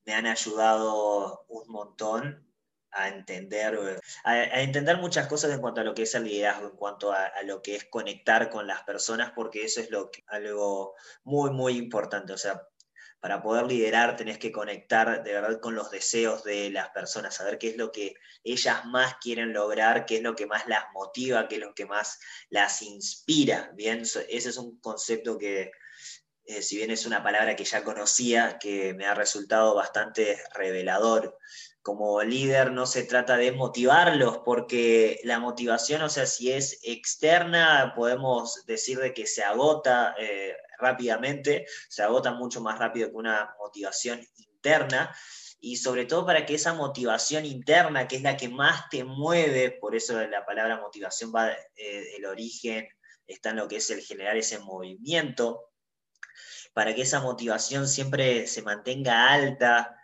me 0.06 0.14
han 0.14 0.26
ayudado 0.28 1.46
un 1.48 1.70
montón 1.70 2.46
a 2.92 3.08
entender, 3.08 4.02
a, 4.26 4.62
entender 4.62 4.98
muchas 4.98 5.28
cosas 5.28 5.52
en 5.54 5.62
cuanto 5.62 5.80
a 5.80 5.84
lo 5.86 5.94
que 5.94 6.02
es 6.04 6.16
el 6.16 6.26
liderazgo, 6.26 6.68
en 6.72 6.76
cuanto 6.76 7.14
a, 7.14 7.28
a, 7.28 7.44
lo 7.44 7.62
que 7.62 7.76
es 7.76 7.86
conectar 7.86 8.50
con 8.50 8.68
las 8.68 8.84
personas, 8.84 9.32
porque 9.34 9.64
eso 9.64 9.80
es 9.80 9.90
lo 9.90 10.12
que, 10.12 10.24
algo 10.28 10.96
muy, 11.24 11.52
muy 11.52 11.78
importante. 11.78 12.34
O 12.34 12.38
sea, 12.38 12.62
para 13.20 13.42
poder 13.42 13.66
liderar 13.66 14.16
tenés 14.16 14.38
que 14.38 14.52
conectar 14.52 15.24
de 15.24 15.34
verdad 15.34 15.60
con 15.60 15.76
los 15.76 15.92
deseos 15.92 16.44
de 16.44 16.70
las 16.70 16.90
personas, 16.90 17.36
saber 17.36 17.58
qué 17.58 17.70
es 17.70 17.78
lo 17.78 17.92
que 17.92 18.16
ellas 18.44 18.86
más 18.86 19.16
quieren 19.22 19.52
lograr, 19.52 20.06
qué 20.06 20.18
es 20.18 20.24
lo 20.24 20.36
que 20.36 20.46
más 20.46 20.68
las 20.68 20.86
motiva, 20.94 21.48
qué 21.48 21.56
es 21.56 21.62
lo 21.62 21.74
que 21.74 21.86
más 21.86 22.20
las 22.50 22.82
inspira. 22.82 23.72
Bien, 23.76 24.02
ese 24.02 24.26
es 24.30 24.58
un 24.58 24.80
concepto 24.80 25.38
que, 25.38 25.72
eh, 26.46 26.62
si 26.62 26.78
bien 26.78 26.92
es 26.92 27.06
una 27.06 27.22
palabra 27.22 27.56
que 27.56 27.66
ya 27.66 27.84
conocía, 27.84 28.58
que 28.58 28.94
me 28.94 29.06
ha 29.06 29.14
resultado 29.16 29.76
bastante 29.76 30.42
revelador. 30.54 31.38
Como 31.82 32.22
líder 32.24 32.72
no 32.72 32.86
se 32.86 33.04
trata 33.04 33.36
de 33.36 33.52
motivarlos, 33.52 34.40
porque 34.46 35.20
la 35.24 35.40
motivación, 35.40 36.02
o 36.04 36.10
sea, 36.10 36.26
si 36.26 36.52
es 36.52 36.80
externa, 36.84 37.94
podemos 37.96 38.66
decir 38.66 39.00
de 39.00 39.14
que 39.14 39.28
se 39.28 39.44
agota. 39.44 40.16
Eh, 40.20 40.56
rápidamente, 40.80 41.66
se 41.88 42.04
agota 42.04 42.34
mucho 42.34 42.62
más 42.62 42.80
rápido 42.80 43.10
que 43.10 43.16
una 43.16 43.56
motivación 43.60 44.20
interna. 44.38 45.16
Y 45.62 45.76
sobre 45.76 46.06
todo 46.06 46.26
para 46.26 46.46
que 46.46 46.56
esa 46.56 46.74
motivación 46.74 47.46
interna, 47.46 48.08
que 48.08 48.16
es 48.16 48.22
la 48.22 48.38
que 48.38 48.48
más 48.48 48.90
te 48.90 49.04
mueve, 49.04 49.72
por 49.72 49.94
eso 49.96 50.20
la 50.28 50.46
palabra 50.46 50.80
motivación 50.80 51.34
va, 51.36 51.52
eh, 51.52 52.16
el 52.18 52.26
origen 52.26 52.88
está 53.28 53.50
en 53.50 53.58
lo 53.58 53.68
que 53.68 53.78
es 53.78 53.90
el 53.90 54.02
generar 54.02 54.38
ese 54.38 54.60
movimiento, 54.60 55.72
para 56.74 56.96
que 56.96 57.02
esa 57.02 57.20
motivación 57.20 57.88
siempre 57.88 58.48
se 58.48 58.62
mantenga 58.62 59.32
alta, 59.32 59.99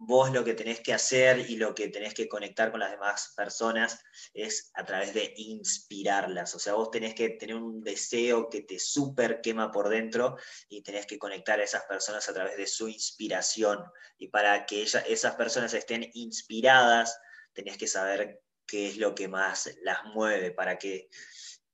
vos 0.00 0.32
lo 0.32 0.44
que 0.44 0.54
tenés 0.54 0.80
que 0.80 0.94
hacer 0.94 1.50
y 1.50 1.56
lo 1.56 1.74
que 1.74 1.88
tenés 1.88 2.14
que 2.14 2.28
conectar 2.28 2.70
con 2.70 2.80
las 2.80 2.92
demás 2.92 3.32
personas 3.36 4.00
es 4.32 4.70
a 4.74 4.84
través 4.84 5.12
de 5.12 5.34
inspirarlas. 5.36 6.54
O 6.54 6.58
sea, 6.60 6.74
vos 6.74 6.90
tenés 6.90 7.14
que 7.14 7.30
tener 7.30 7.56
un 7.56 7.82
deseo 7.82 8.48
que 8.48 8.62
te 8.62 8.78
súper 8.78 9.40
quema 9.40 9.72
por 9.72 9.88
dentro 9.88 10.36
y 10.68 10.82
tenés 10.82 11.06
que 11.06 11.18
conectar 11.18 11.58
a 11.58 11.64
esas 11.64 11.84
personas 11.84 12.28
a 12.28 12.32
través 12.32 12.56
de 12.56 12.68
su 12.68 12.88
inspiración. 12.88 13.84
Y 14.18 14.28
para 14.28 14.66
que 14.66 14.82
esas 14.82 15.34
personas 15.34 15.74
estén 15.74 16.08
inspiradas, 16.14 17.18
tenés 17.52 17.76
que 17.76 17.88
saber 17.88 18.40
qué 18.66 18.88
es 18.88 18.98
lo 18.98 19.16
que 19.16 19.26
más 19.26 19.68
las 19.82 20.04
mueve 20.04 20.52
para 20.52 20.78
que 20.78 21.08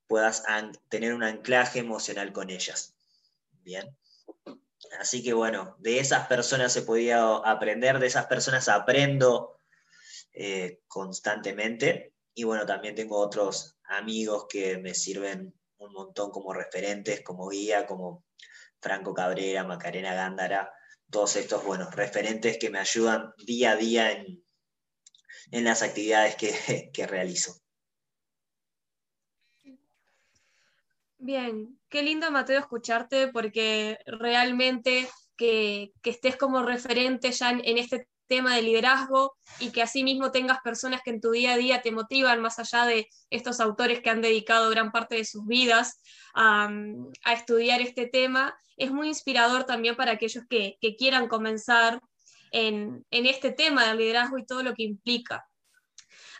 puedas 0.07 0.45
tener 0.89 1.13
un 1.13 1.25
anclaje 1.25 1.81
emocional 1.81 2.33
con 2.33 2.49
ellas. 2.49 2.95
Bien. 3.63 3.95
Así 4.99 5.23
que 5.23 5.33
bueno, 5.33 5.77
de 5.79 5.99
esas 5.99 6.27
personas 6.27 6.73
se 6.73 6.83
podía 6.83 7.37
aprender, 7.37 7.99
de 7.99 8.07
esas 8.07 8.27
personas 8.27 8.69
aprendo 8.69 9.57
eh, 10.33 10.81
constantemente. 10.89 12.15
Y 12.35 12.45
bueno, 12.45 12.67
también 12.67 12.95
tengo 12.95 13.19
otros 13.19 13.77
amigos 13.85 14.47
que 14.49 14.79
me 14.79 14.95
sirven 14.95 15.55
un 15.79 15.93
montón 15.93 16.31
como 16.31 16.53
referentes, 16.53 17.23
como 17.23 17.49
guía, 17.49 17.87
como 17.87 18.25
Franco 18.81 19.15
Cabrera, 19.15 19.65
Macarena 19.65 20.15
Gándara, 20.15 20.73
todos 21.11 21.37
estos 21.37 21.65
buenos 21.65 21.95
referentes 21.95 22.59
que 22.59 22.71
me 22.71 22.79
ayudan 22.79 23.33
día 23.47 23.73
a 23.73 23.77
día 23.77 24.13
en, 24.13 24.43
las 25.51 25.83
actividades 25.83 26.37
que, 26.37 26.91
que 26.93 27.07
realizo. 27.07 27.61
Bien, 31.19 31.79
qué 31.95 32.03
lindo 32.03 32.29
Mateo 32.33 32.59
escucharte 32.59 33.29
porque 33.29 33.99
realmente 34.05 35.09
que, 35.37 35.93
estés 36.03 36.35
como 36.35 36.65
referente 36.65 37.31
ya 37.31 37.51
en, 37.51 37.79
este 37.79 38.09
tema 38.27 38.57
de 38.57 38.63
liderazgo 38.63 39.37
y 39.61 39.71
que 39.71 39.81
asimismo 39.81 40.33
tengas 40.33 40.59
personas 40.65 41.03
que 41.05 41.11
en 41.11 41.21
tu 41.21 41.31
día 41.31 41.53
a 41.53 41.57
día 41.57 41.83
te 41.83 41.93
motivan 41.93 42.41
más 42.41 42.59
allá 42.59 42.85
de 42.85 43.07
estos 43.31 43.61
autores 43.61 44.01
que 44.01 44.11
han 44.11 44.23
dedicado 44.23 44.71
gran 44.71 44.91
parte 44.91 45.15
de 45.15 45.25
sus 45.25 45.47
vidas 45.47 46.03
a, 46.35 46.69
estudiar 47.33 47.81
este 47.81 48.09
tema, 48.09 48.57
es 48.77 48.91
muy 48.91 49.07
inspirador 49.07 49.63
también 49.63 49.95
para 49.95 50.11
aquellos 50.11 50.43
que, 50.51 50.77
quieran 50.99 51.29
comenzar 51.29 52.01
en, 52.51 53.07
en 53.13 53.27
este 53.27 53.53
tema 53.53 53.87
del 53.87 53.99
liderazgo 53.99 54.39
y 54.39 54.47
todo 54.47 54.65
lo 54.65 54.75
que 54.75 54.83
implica. 54.83 55.47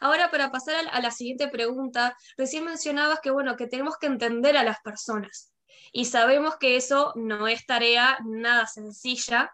Ahora, 0.05 0.31
para 0.31 0.53
pasar 0.53 0.75
a 0.93 1.01
la 1.01 1.11
siguiente 1.11 1.49
pregunta, 1.49 2.15
recién 2.37 2.67
mencionabas 2.67 3.21
que, 3.21 3.31
bueno, 3.31 3.57
que 3.57 3.67
tenemos 3.67 3.97
que 3.97 4.07
entender 4.07 4.55
a 4.55 4.63
las 4.63 4.79
personas 4.83 5.55
y 5.93 6.05
sabemos 6.05 6.59
que 6.59 6.77
eso 6.77 7.15
no 7.17 7.49
es 7.49 7.65
tarea 7.65 8.19
nada 8.23 8.67
sencilla 8.67 9.51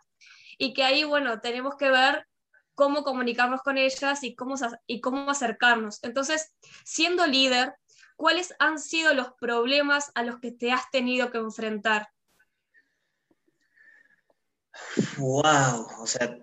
y 0.59 0.75
que 0.75 0.83
ahí, 0.83 1.05
bueno, 1.05 1.41
tenemos 1.41 1.77
que 1.77 1.89
ver 1.89 2.27
cómo 2.75 3.05
comunicarnos 3.05 3.63
con 3.63 3.79
ellas 3.79 4.25
y 4.25 4.35
cómo, 4.35 4.57
y 4.89 5.01
cómo 5.01 5.31
acercarnos. 5.31 6.03
Entonces, 6.03 6.53
siendo 6.85 7.29
líder, 7.29 7.77
¿cuáles 8.17 8.53
han 8.59 8.81
sido 8.81 9.15
los 9.15 9.31
problemas 9.35 10.11
a 10.17 10.25
los 10.25 10.41
que 10.41 10.51
te 10.51 10.73
has 10.73 10.91
tenido 10.91 11.31
que 11.31 11.39
enfrentar? 11.39 12.09
Wow, 15.17 15.87
o 16.01 16.07
sea, 16.09 16.39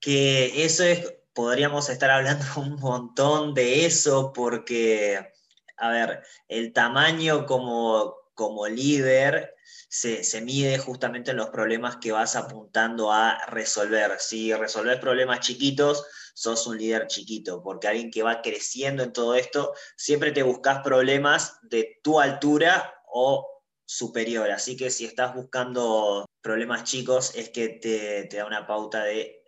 que 0.00 0.64
eso 0.64 0.82
es 0.82 1.23
podríamos 1.34 1.88
estar 1.90 2.10
hablando 2.10 2.44
un 2.56 2.76
montón 2.76 3.54
de 3.54 3.84
eso 3.84 4.32
porque, 4.32 5.32
a 5.76 5.90
ver, 5.90 6.22
el 6.48 6.72
tamaño 6.72 7.44
como, 7.46 8.14
como 8.34 8.66
líder 8.66 9.54
se, 9.88 10.24
se, 10.24 10.40
mide 10.40 10.78
justamente 10.78 11.32
en 11.32 11.36
los 11.36 11.50
problemas 11.50 11.96
que 11.96 12.12
vas 12.12 12.34
apuntando 12.36 13.12
a 13.12 13.44
resolver. 13.46 14.18
Si 14.18 14.52
resolver 14.52 14.98
problemas 15.00 15.40
chiquitos, 15.40 16.04
sos 16.34 16.66
un 16.66 16.78
líder 16.78 17.06
chiquito, 17.06 17.62
porque 17.62 17.88
alguien 17.88 18.10
que 18.10 18.24
va 18.24 18.42
creciendo 18.42 19.04
en 19.04 19.12
todo 19.12 19.34
esto, 19.36 19.72
siempre 19.96 20.32
te 20.32 20.42
buscas 20.42 20.82
problemas 20.82 21.58
de 21.62 22.00
tu 22.02 22.20
altura 22.20 22.94
o 23.06 23.62
superior. 23.84 24.50
Así 24.50 24.76
que 24.76 24.90
si 24.90 25.04
estás 25.04 25.34
buscando 25.34 26.26
problemas 26.40 26.84
chicos, 26.84 27.32
es 27.36 27.50
que 27.50 27.68
te, 27.68 28.24
te 28.24 28.36
da 28.38 28.46
una 28.46 28.66
pauta 28.66 29.04
de 29.04 29.43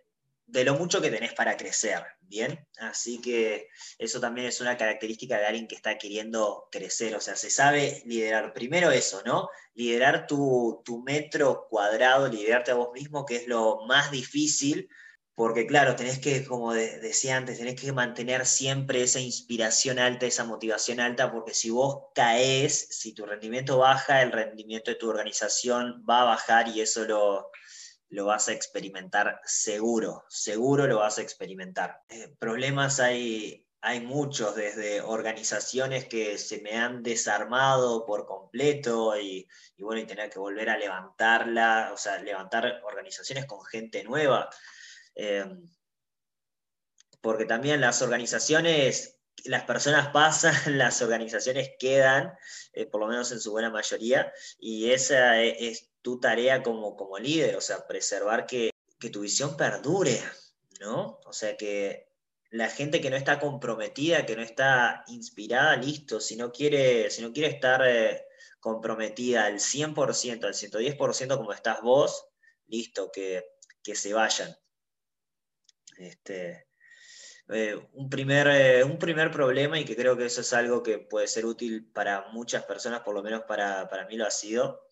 de 0.47 0.63
lo 0.63 0.75
mucho 0.75 1.01
que 1.01 1.11
tenés 1.11 1.33
para 1.33 1.57
crecer, 1.57 2.01
¿bien? 2.21 2.65
Así 2.79 3.19
que 3.19 3.67
eso 3.97 4.21
también 4.21 4.47
es 4.47 4.61
una 4.61 4.77
característica 4.77 5.37
de 5.37 5.45
alguien 5.45 5.67
que 5.67 5.75
está 5.75 5.97
queriendo 5.97 6.69
crecer, 6.71 7.15
o 7.15 7.21
sea, 7.21 7.35
se 7.35 7.49
sabe 7.49 8.01
liderar. 8.05 8.53
Primero 8.53 8.89
eso, 8.91 9.21
¿no? 9.25 9.49
Liderar 9.75 10.25
tu, 10.25 10.81
metro 11.05 11.67
cuadrado, 11.69 12.29
liderarte 12.29 12.71
a 12.71 12.75
vos 12.75 12.93
mismo, 12.93 13.25
que 13.25 13.35
es 13.35 13.47
lo 13.47 13.85
más 13.87 14.09
difícil, 14.09 14.89
porque 15.35 15.67
claro, 15.67 15.95
tenés 15.95 16.17
que, 16.19 16.45
como 16.45 16.73
decía 16.73 17.37
antes, 17.37 17.59
tenés 17.59 17.79
que 17.79 17.91
mantener 17.91 18.45
siempre 18.45 19.03
esa 19.03 19.19
inspiración 19.19 19.99
alta, 19.99 20.25
esa 20.25 20.45
motivación 20.45 20.99
alta, 21.01 21.31
porque 21.31 21.53
si 21.53 21.69
vos 21.69 22.05
caes, 22.15 22.87
si 22.89 23.13
tu 23.13 23.25
rendimiento 23.25 23.77
baja, 23.77 24.21
el 24.23 24.31
rendimiento 24.31 24.91
de 24.91 24.97
tu 24.97 25.09
organización 25.09 26.03
va 26.09 26.21
a 26.21 26.25
bajar 26.25 26.69
y 26.69 26.81
eso 26.81 27.05
lo 27.05 27.51
lo 28.09 28.25
vas 28.25 28.47
a 28.47 28.53
experimentar 28.53 29.41
seguro, 29.43 30.23
seguro 30.29 30.87
lo 30.87 30.99
vas 30.99 31.17
a 31.17 31.21
experimentar. 31.21 32.01
Eh, 32.09 32.33
problemas 32.39 32.99
hay, 32.99 33.67
hay 33.81 33.99
muchos, 34.01 34.55
desde 34.55 35.01
organizaciones 35.01 36.05
que 36.05 36.37
se 36.37 36.61
me 36.61 36.71
han 36.71 37.03
desarmado 37.03 38.05
por 38.05 38.25
completo 38.25 39.19
y, 39.19 39.47
bueno, 39.77 40.01
y 40.01 40.07
tener 40.07 40.29
que 40.29 40.39
volver 40.39 40.69
a 40.69 40.77
levantarla, 40.77 41.91
o 41.93 41.97
sea, 41.97 42.19
levantar 42.19 42.81
organizaciones 42.83 43.45
con 43.45 43.63
gente 43.65 44.03
nueva. 44.03 44.49
Em, 45.15 45.67
porque 47.21 47.45
también 47.45 47.81
las 47.81 48.01
organizaciones, 48.01 49.19
las 49.43 49.63
personas 49.63 50.09
pasan, 50.09 50.53
las 50.77 51.01
organizaciones 51.01 51.71
quedan, 51.77 52.33
eh, 52.73 52.85
por 52.85 53.01
lo 53.01 53.07
menos 53.07 53.31
en 53.31 53.41
su 53.41 53.51
buena 53.51 53.69
mayoría, 53.69 54.31
y 54.59 54.91
esa 54.91 55.41
e, 55.41 55.67
es, 55.69 55.91
tu 56.07 56.21
tarea 56.21 56.63
como, 56.63 56.95
como 56.95 57.19
líder, 57.19 57.57
o 57.57 57.59
sea, 57.61 57.85
preservar 57.85 58.45
que, 58.45 58.69
tu 59.11 59.19
visión 59.19 59.57
perdure, 59.57 60.17
¿no? 60.79 61.19
O 61.25 61.33
sea, 61.33 61.57
que, 61.57 62.07
la 62.49 62.69
gente 62.69 63.01
que 63.01 63.09
no 63.09 63.17
está 63.17 63.41
comprometida, 63.41 64.25
que 64.25 64.37
no 64.37 64.41
está 64.41 65.03
inspirada, 65.07 65.75
listo, 65.75 66.21
si 66.21 66.37
no 66.37 66.53
quiere, 66.53 67.09
si 67.11 67.21
no 67.21 67.33
quiere 67.33 67.49
estar 67.49 67.81
eh, 67.85 68.23
comprometida 68.61 69.47
al 69.47 69.55
100%, 69.55 70.45
al 70.45 70.53
110% 70.53 71.37
como 71.37 71.51
estás 71.51 71.81
vos, 71.81 72.29
listo, 72.67 73.11
que, 73.11 73.43
se 73.93 74.13
vayan. 74.13 74.55
Este, 75.97 76.67
eh, 77.49 77.75
un, 77.91 78.09
primer, 78.09 78.47
eh, 78.47 78.83
un 78.85 78.97
primer 78.97 79.29
problema, 79.29 79.77
y 79.77 79.83
que 79.83 79.97
creo 79.97 80.15
que 80.15 80.27
eso 80.27 80.39
es 80.39 80.53
algo 80.53 80.81
que 80.83 80.99
puede 80.99 81.27
ser 81.27 81.45
útil 81.45 81.91
para 81.91 82.29
muchas 82.31 82.63
personas, 82.63 83.01
por 83.01 83.13
lo 83.13 83.21
menos 83.21 83.43
para, 83.43 83.89
para 83.89 84.05
mí 84.07 84.15
lo 84.15 84.25
ha 84.25 84.31
sido, 84.31 84.86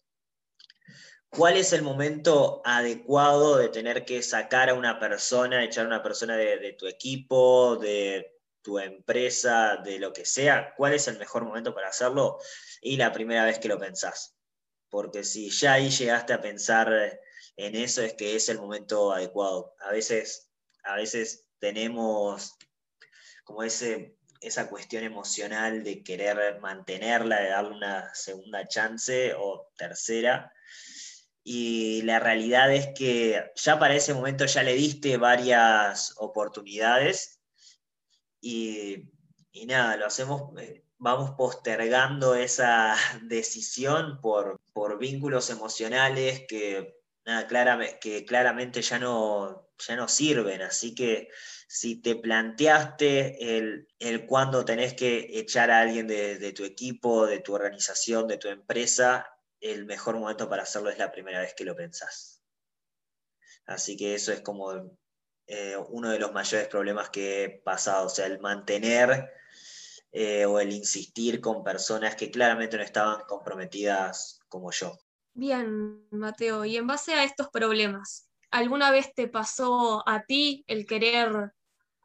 ¿Cuál 1.35 1.57
es 1.57 1.73
el 1.73 1.81
momento 1.81 2.61
adecuado 2.63 3.57
de 3.57 3.67
tener 3.67 4.05
que 4.05 4.23
sacar 4.23 4.69
a 4.69 4.73
una 4.73 4.99
persona, 4.99 5.65
echar 5.65 5.83
a 5.83 5.87
una 5.89 6.01
persona 6.01 6.37
de, 6.37 6.73
tu 6.79 6.87
equipo, 6.87 7.75
de 7.75 8.39
tu 8.61 8.79
empresa, 8.79 9.75
de 9.83 9.99
lo 9.99 10.13
que 10.13 10.25
sea? 10.25 10.73
¿Cuál 10.77 10.93
es 10.93 11.09
el 11.09 11.19
mejor 11.19 11.43
momento 11.43 11.75
para 11.75 11.89
hacerlo? 11.89 12.39
Y 12.81 12.95
la 12.95 13.11
primera 13.11 13.43
vez 13.43 13.59
que 13.59 13.67
lo 13.67 13.77
pensás. 13.77 14.37
Porque 14.89 15.25
si 15.25 15.49
ya 15.49 15.73
ahí 15.73 15.89
llegaste 15.89 16.31
a 16.31 16.39
pensar 16.39 17.19
en 17.57 17.75
eso, 17.75 18.01
es 18.01 18.13
que 18.13 18.37
es 18.37 18.47
el 18.47 18.59
momento 18.59 19.11
adecuado. 19.11 19.75
A 19.81 19.91
veces, 19.91 20.49
a 20.85 20.95
veces 20.95 21.49
tenemos 21.59 22.55
como 23.43 23.61
ese, 23.63 24.17
esa 24.39 24.69
cuestión 24.69 25.03
emocional 25.03 25.83
de 25.83 26.01
querer 26.01 26.61
mantenerla, 26.61 27.41
de 27.41 27.49
darle 27.49 27.75
una 27.75 28.15
segunda 28.15 28.65
chance 28.69 29.33
o 29.37 29.73
tercera 29.75 30.49
y 31.47 32.01
la 32.01 32.19
realidad 32.19 32.73
es 32.73 32.87
que 32.95 33.51
ya 33.53 33.77
para 33.77 33.95
ese 33.95 34.15
momento 34.15 34.47
ya 34.47 34.63
le 34.63 34.73
diste 34.73 35.17
varias 35.17 36.15
oportunidades 36.17 37.39
y, 38.41 39.11
nada, 39.67 39.95
lo 39.95 40.07
hacemos, 40.07 40.59
eh, 40.59 40.83
vamos 40.97 41.31
postergando 41.37 42.33
esa 42.33 42.95
decisión 43.21 44.19
por, 44.21 44.59
vínculos 44.99 45.51
emocionales 45.51 46.45
que, 46.47 46.95
nada, 47.25 47.47
que 47.99 48.25
claramente 48.25 48.81
ya 48.81 48.97
no, 48.97 49.69
ya 49.77 49.95
no 49.95 50.07
sirven, 50.07 50.63
así 50.63 50.95
que 50.95 51.29
si 51.67 52.01
te 52.01 52.15
planteaste 52.15 53.57
el, 53.57 53.87
el 53.99 54.25
cuándo 54.25 54.65
tenés 54.65 54.95
que 54.95 55.27
echar 55.39 55.69
a 55.69 55.81
alguien 55.81 56.07
de, 56.07 56.39
de 56.39 56.53
tu 56.53 56.63
equipo, 56.63 57.27
de 57.27 57.39
tu 57.39 57.53
organización, 57.53 58.27
de 58.27 58.37
tu 58.37 58.47
empresa, 58.47 59.27
el 59.71 59.85
mejor 59.85 60.19
momento 60.19 60.47
para 60.49 60.63
hacerlo 60.63 60.89
es 60.89 60.97
la 60.97 61.11
primera 61.11 61.39
vez 61.39 61.53
que 61.55 61.65
lo 61.65 61.75
pensás. 61.75 62.41
Así 63.65 63.97
que 63.97 64.13
eso 64.13 64.31
es 64.31 64.41
como 64.41 64.71
eh, 65.47 65.75
uno 65.89 66.09
de 66.09 66.19
los 66.19 66.31
mayores 66.31 66.67
problemas 66.67 67.09
que 67.09 67.43
he 67.43 67.49
pasado, 67.49 68.07
o 68.07 68.09
sea, 68.09 68.27
el 68.27 68.39
mantener 68.39 69.31
eh, 70.11 70.45
o 70.45 70.59
el 70.59 70.71
insistir 70.71 71.41
con 71.41 71.63
personas 71.63 72.15
que 72.15 72.29
claramente 72.29 72.77
no 72.77 72.83
estaban 72.83 73.21
comprometidas 73.27 74.39
como 74.47 74.71
yo. 74.71 74.97
Bien, 75.33 76.07
Mateo, 76.11 76.63
y 76.63 76.77
en 76.77 76.87
base 76.87 77.13
a 77.13 77.23
estos 77.23 77.49
problemas, 77.49 78.29
¿alguna 78.51 78.91
vez 78.91 79.13
te 79.13 79.27
pasó 79.27 80.07
a 80.07 80.23
ti 80.23 80.63
el 80.67 80.85
querer 80.85 81.51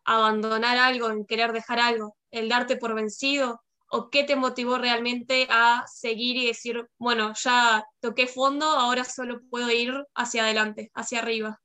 abandonar 0.04 0.78
algo, 0.78 1.08
el 1.08 1.26
querer 1.26 1.52
dejar 1.52 1.78
algo, 1.78 2.16
el 2.30 2.48
darte 2.48 2.76
por 2.76 2.94
vencido? 2.94 3.62
O 3.90 4.08
qué 4.08 4.24
te 4.24 4.36
motivó 4.36 4.78
realmente 4.78 5.46
a 5.50 5.84
seguir 5.92 6.36
y 6.36 6.46
decir, 6.46 6.88
bueno, 6.98 7.34
ya 7.34 7.84
toqué 8.00 8.26
fondo, 8.26 8.64
ahora 8.64 9.04
solo 9.04 9.42
puedo 9.50 9.70
ir 9.70 9.92
hacia 10.14 10.44
adelante, 10.44 10.90
hacia 10.94 11.18
arriba? 11.18 11.60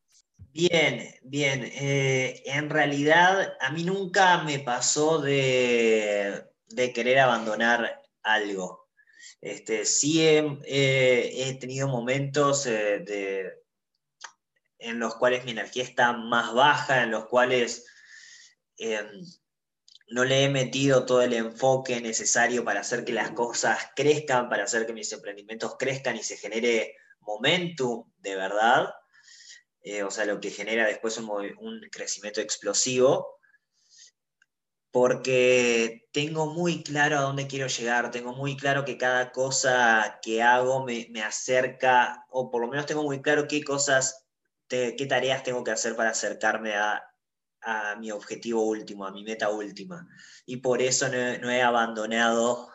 Bien, 0.51 1.13
bien. 1.21 1.63
Eh, 1.65 2.41
en 2.45 2.69
realidad 2.69 3.55
a 3.59 3.71
mí 3.71 3.83
nunca 3.83 4.43
me 4.43 4.59
pasó 4.59 5.21
de, 5.21 6.45
querer 6.93 7.19
abandonar 7.19 8.01
algo. 8.23 8.89
Este, 9.39 9.85
sí 9.85 10.25
he, 10.25 11.57
tenido 11.59 11.87
momentos 11.87 12.65
eh, 12.65 13.53
en 14.79 14.99
los 14.99 15.15
cuales 15.15 15.45
mi 15.45 15.51
energía 15.51 15.83
está 15.83 16.13
más 16.13 16.53
baja, 16.55 17.03
en 17.03 17.11
los 17.11 17.25
cuales 17.25 17.85
em, 18.77 19.21
no 20.07 20.23
le 20.23 20.43
he 20.43 20.49
metido 20.49 21.05
todo 21.05 21.21
el 21.21 21.33
enfoque 21.33 21.99
necesario 22.01 22.63
para 22.63 22.81
hacer 22.81 23.03
que 23.05 23.13
las 23.13 23.31
cosas 23.31 23.79
crezcan, 23.95 24.49
para 24.49 24.65
hacer 24.65 24.85
que 24.85 24.93
mis 24.93 25.11
emprendimientos 25.11 25.75
crezcan 25.77 26.15
y 26.15 26.23
se 26.23 26.37
genere 26.37 26.95
momentum 27.21 28.11
de 28.17 28.35
verdad, 28.35 28.93
eh, 29.81 30.03
o 30.03 30.11
sea, 30.11 30.25
lo 30.25 30.39
que 30.39 30.51
genera 30.51 30.85
después 30.87 31.17
un, 31.17 31.81
crecimiento 31.91 32.41
explosivo, 32.41 33.39
porque 34.91 36.07
tengo 36.11 36.47
muy 36.47 36.83
claro 36.83 37.17
a 37.17 37.21
dónde 37.21 37.47
quiero 37.47 37.67
llegar, 37.67 38.11
tengo 38.11 38.33
muy 38.33 38.55
claro 38.55 38.85
que 38.85 38.97
cada 38.97 39.31
cosa 39.31 40.19
que 40.21 40.41
hago 40.41 40.85
me, 40.85 41.07
acerca, 41.23 42.25
o 42.29 42.49
por 42.49 42.61
lo 42.61 42.67
menos 42.67 42.85
tengo 42.85 43.03
muy 43.03 43.21
claro 43.21 43.47
qué 43.47 43.63
cosas, 43.63 44.25
qué 44.67 45.05
tareas 45.07 45.43
tengo 45.43 45.63
que 45.63 45.71
hacer 45.71 45.95
para 45.95 46.11
acercarme 46.11 46.75
a 46.75 47.03
a 47.65 47.95
mi 47.95 48.11
objetivo 48.11 48.61
último, 48.61 49.05
a 49.05 49.11
mi 49.11 49.23
meta 49.23 49.49
última. 49.49 50.07
Y 50.45 50.57
por 50.57 50.81
eso 50.81 51.09
no, 51.09 51.51
he 51.51 51.61
abandonado 51.61 52.69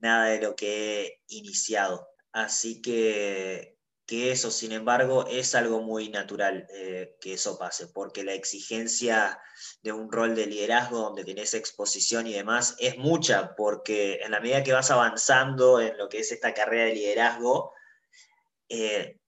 nada 0.00 0.26
de 0.26 0.40
lo 0.40 0.56
que 0.56 1.06
he 1.06 1.22
iniciado. 1.28 2.08
Así 2.32 2.82
que, 2.82 3.78
que 4.06 4.32
eso, 4.32 4.50
sin 4.50 4.72
embargo, 4.72 5.26
es 5.28 5.54
algo 5.54 5.80
muy 5.80 6.08
natural 6.08 6.66
eh, 6.74 7.16
que 7.20 7.34
eso 7.34 7.56
pase, 7.56 7.86
porque 7.86 8.24
la 8.24 8.34
exigencia 8.34 9.40
de 9.82 9.92
un 9.92 10.10
rol 10.10 10.34
de 10.34 10.46
liderazgo 10.46 10.98
donde 10.98 11.24
tenés 11.24 11.54
exposición 11.54 12.26
y 12.26 12.32
demás 12.32 12.74
es 12.80 12.98
mucha, 12.98 13.54
porque 13.54 14.20
en 14.24 14.32
la 14.32 14.40
medida 14.40 14.64
que 14.64 14.72
vas 14.72 14.90
avanzando 14.90 15.80
en 15.80 15.96
lo 15.96 16.08
que 16.08 16.18
es 16.18 16.32
esta 16.32 16.52
carrera 16.52 16.86
de 16.86 16.94
liderazgo, 16.94 17.72
eh, 18.68 19.20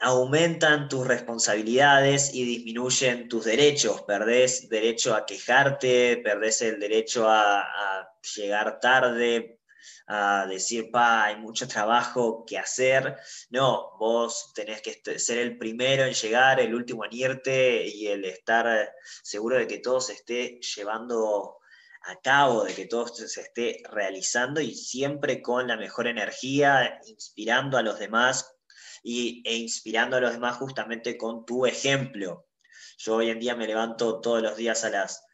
aumentan 0.00 0.88
tus 0.88 1.06
responsabilidades 1.06 2.34
y 2.34 2.44
disminuyen 2.44 3.28
tus 3.28 3.44
derechos. 3.44 4.02
Perdés 4.02 4.68
derecho 4.68 5.14
a 5.14 5.26
quejarte, 5.26 6.18
perdés 6.18 6.62
el 6.62 6.80
derecho 6.80 7.28
a, 7.28 8.08
llegar 8.36 8.78
tarde, 8.80 9.58
a 10.06 10.46
decir, 10.48 10.90
pa, 10.90 11.24
hay 11.24 11.36
mucho 11.36 11.68
trabajo 11.68 12.44
que 12.46 12.58
hacer. 12.58 13.16
No, 13.50 13.96
vos 13.98 14.52
tenés 14.54 14.80
que 14.82 15.18
ser 15.18 15.38
el 15.38 15.58
primero 15.58 16.04
en 16.04 16.14
llegar, 16.14 16.60
el 16.60 16.74
último 16.74 17.04
en 17.04 17.12
irte 17.12 17.86
y 17.86 18.06
el 18.08 18.24
estar 18.24 18.92
seguro 19.22 19.56
de 19.58 19.66
que 19.66 19.78
todo 19.78 20.00
se 20.00 20.14
esté 20.14 20.60
llevando 20.76 21.58
a 22.04 22.20
cabo, 22.20 22.64
de 22.64 22.74
que 22.74 22.86
todo 22.86 23.06
se 23.06 23.40
esté 23.40 23.82
realizando 23.88 24.60
y 24.60 24.74
siempre 24.74 25.40
con 25.40 25.68
la 25.68 25.76
mejor 25.76 26.08
energía, 26.08 27.00
inspirando 27.06 27.78
a 27.78 27.82
los 27.82 27.98
demás 27.98 28.56
y, 29.02 29.42
e 29.44 29.56
inspirando 29.56 30.16
a 30.16 30.20
los 30.20 30.32
demás 30.32 30.56
justamente 30.56 31.16
con 31.16 31.44
tu 31.44 31.66
ejemplo. 31.66 32.46
Yo 32.98 33.16
hoy 33.16 33.30
en 33.30 33.40
día 33.40 33.56
me 33.56 33.66
levanto 33.66 34.20
todos 34.20 34.42
los 34.42 34.56
días 34.56 34.84
a 34.84 34.90
las 34.90 35.24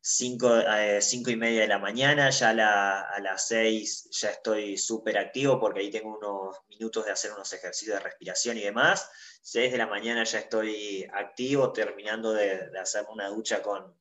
5 0.00 0.60
eh, 0.76 1.00
y 1.26 1.36
media 1.36 1.60
de 1.60 1.68
la 1.68 1.78
mañana, 1.78 2.30
ya 2.30 2.50
a, 2.50 3.20
las 3.20 3.46
6 3.46 4.08
ya 4.10 4.30
estoy 4.30 4.76
súper 4.76 5.16
activo 5.16 5.60
porque 5.60 5.80
ahí 5.80 5.90
tengo 5.90 6.18
unos 6.18 6.56
minutos 6.68 7.04
de 7.04 7.12
hacer 7.12 7.32
unos 7.32 7.52
ejercicios 7.52 7.96
de 7.96 8.02
respiración 8.02 8.58
y 8.58 8.62
demás. 8.62 9.08
6 9.42 9.70
de 9.70 9.78
la 9.78 9.86
mañana 9.86 10.24
ya 10.24 10.40
estoy 10.40 11.06
activo, 11.12 11.72
terminando 11.72 12.32
de, 12.32 12.70
de 12.70 12.78
hacer 12.78 13.04
una 13.10 13.28
ducha 13.28 13.62
con, 13.62 13.96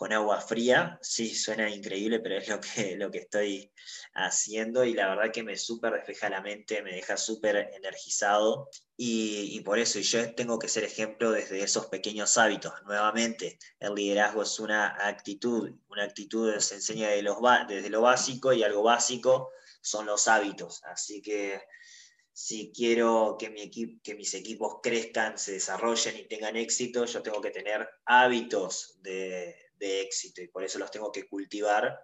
con 0.00 0.14
agua 0.14 0.40
fría. 0.40 0.98
Sí, 1.02 1.34
suena 1.34 1.68
increíble, 1.68 2.20
pero 2.20 2.38
es 2.38 2.48
lo 2.48 2.58
que, 2.58 2.96
lo 2.96 3.10
que 3.10 3.18
estoy 3.18 3.70
haciendo 4.14 4.82
y 4.82 4.94
la 4.94 5.10
verdad 5.10 5.30
que 5.30 5.42
me 5.42 5.58
súper 5.58 5.92
despeja 5.92 6.30
la 6.30 6.40
mente, 6.40 6.80
me 6.82 6.94
deja 6.94 7.18
súper 7.18 7.68
energizado 7.74 8.70
y, 8.96 9.60
por 9.60 9.78
eso 9.78 9.98
y 9.98 10.02
yo 10.02 10.34
tengo 10.34 10.58
que 10.58 10.68
ser 10.68 10.84
ejemplo 10.84 11.32
desde 11.32 11.62
esos 11.62 11.88
pequeños 11.88 12.38
hábitos. 12.38 12.72
Nuevamente, 12.86 13.58
el 13.78 13.94
liderazgo 13.94 14.42
es 14.42 14.58
una 14.58 14.96
actitud, 15.06 15.70
una 15.90 16.04
actitud 16.04 16.50
que 16.54 16.62
se 16.62 16.76
enseña 16.76 17.10
desde 17.10 17.90
lo 17.90 18.00
básico 18.00 18.54
y 18.54 18.62
algo 18.62 18.82
básico 18.82 19.50
son 19.82 20.06
los 20.06 20.28
hábitos. 20.28 20.82
Así 20.84 21.20
que 21.20 21.60
si 22.32 22.72
quiero 22.74 23.36
que, 23.38 23.50
mi 23.50 23.70
que 23.70 24.14
mis 24.14 24.32
equipos 24.32 24.76
crezcan, 24.82 25.36
se 25.36 25.52
desarrollen 25.52 26.16
y 26.16 26.26
tengan 26.26 26.56
éxito, 26.56 27.04
yo 27.04 27.22
tengo 27.22 27.42
que 27.42 27.50
tener 27.50 27.86
hábitos 28.06 28.98
de, 29.02 29.69
de 29.80 30.02
éxito 30.02 30.42
y 30.42 30.48
por 30.48 30.62
eso 30.62 30.78
los 30.78 30.90
tengo 30.90 31.10
que 31.10 31.26
cultivar 31.26 31.98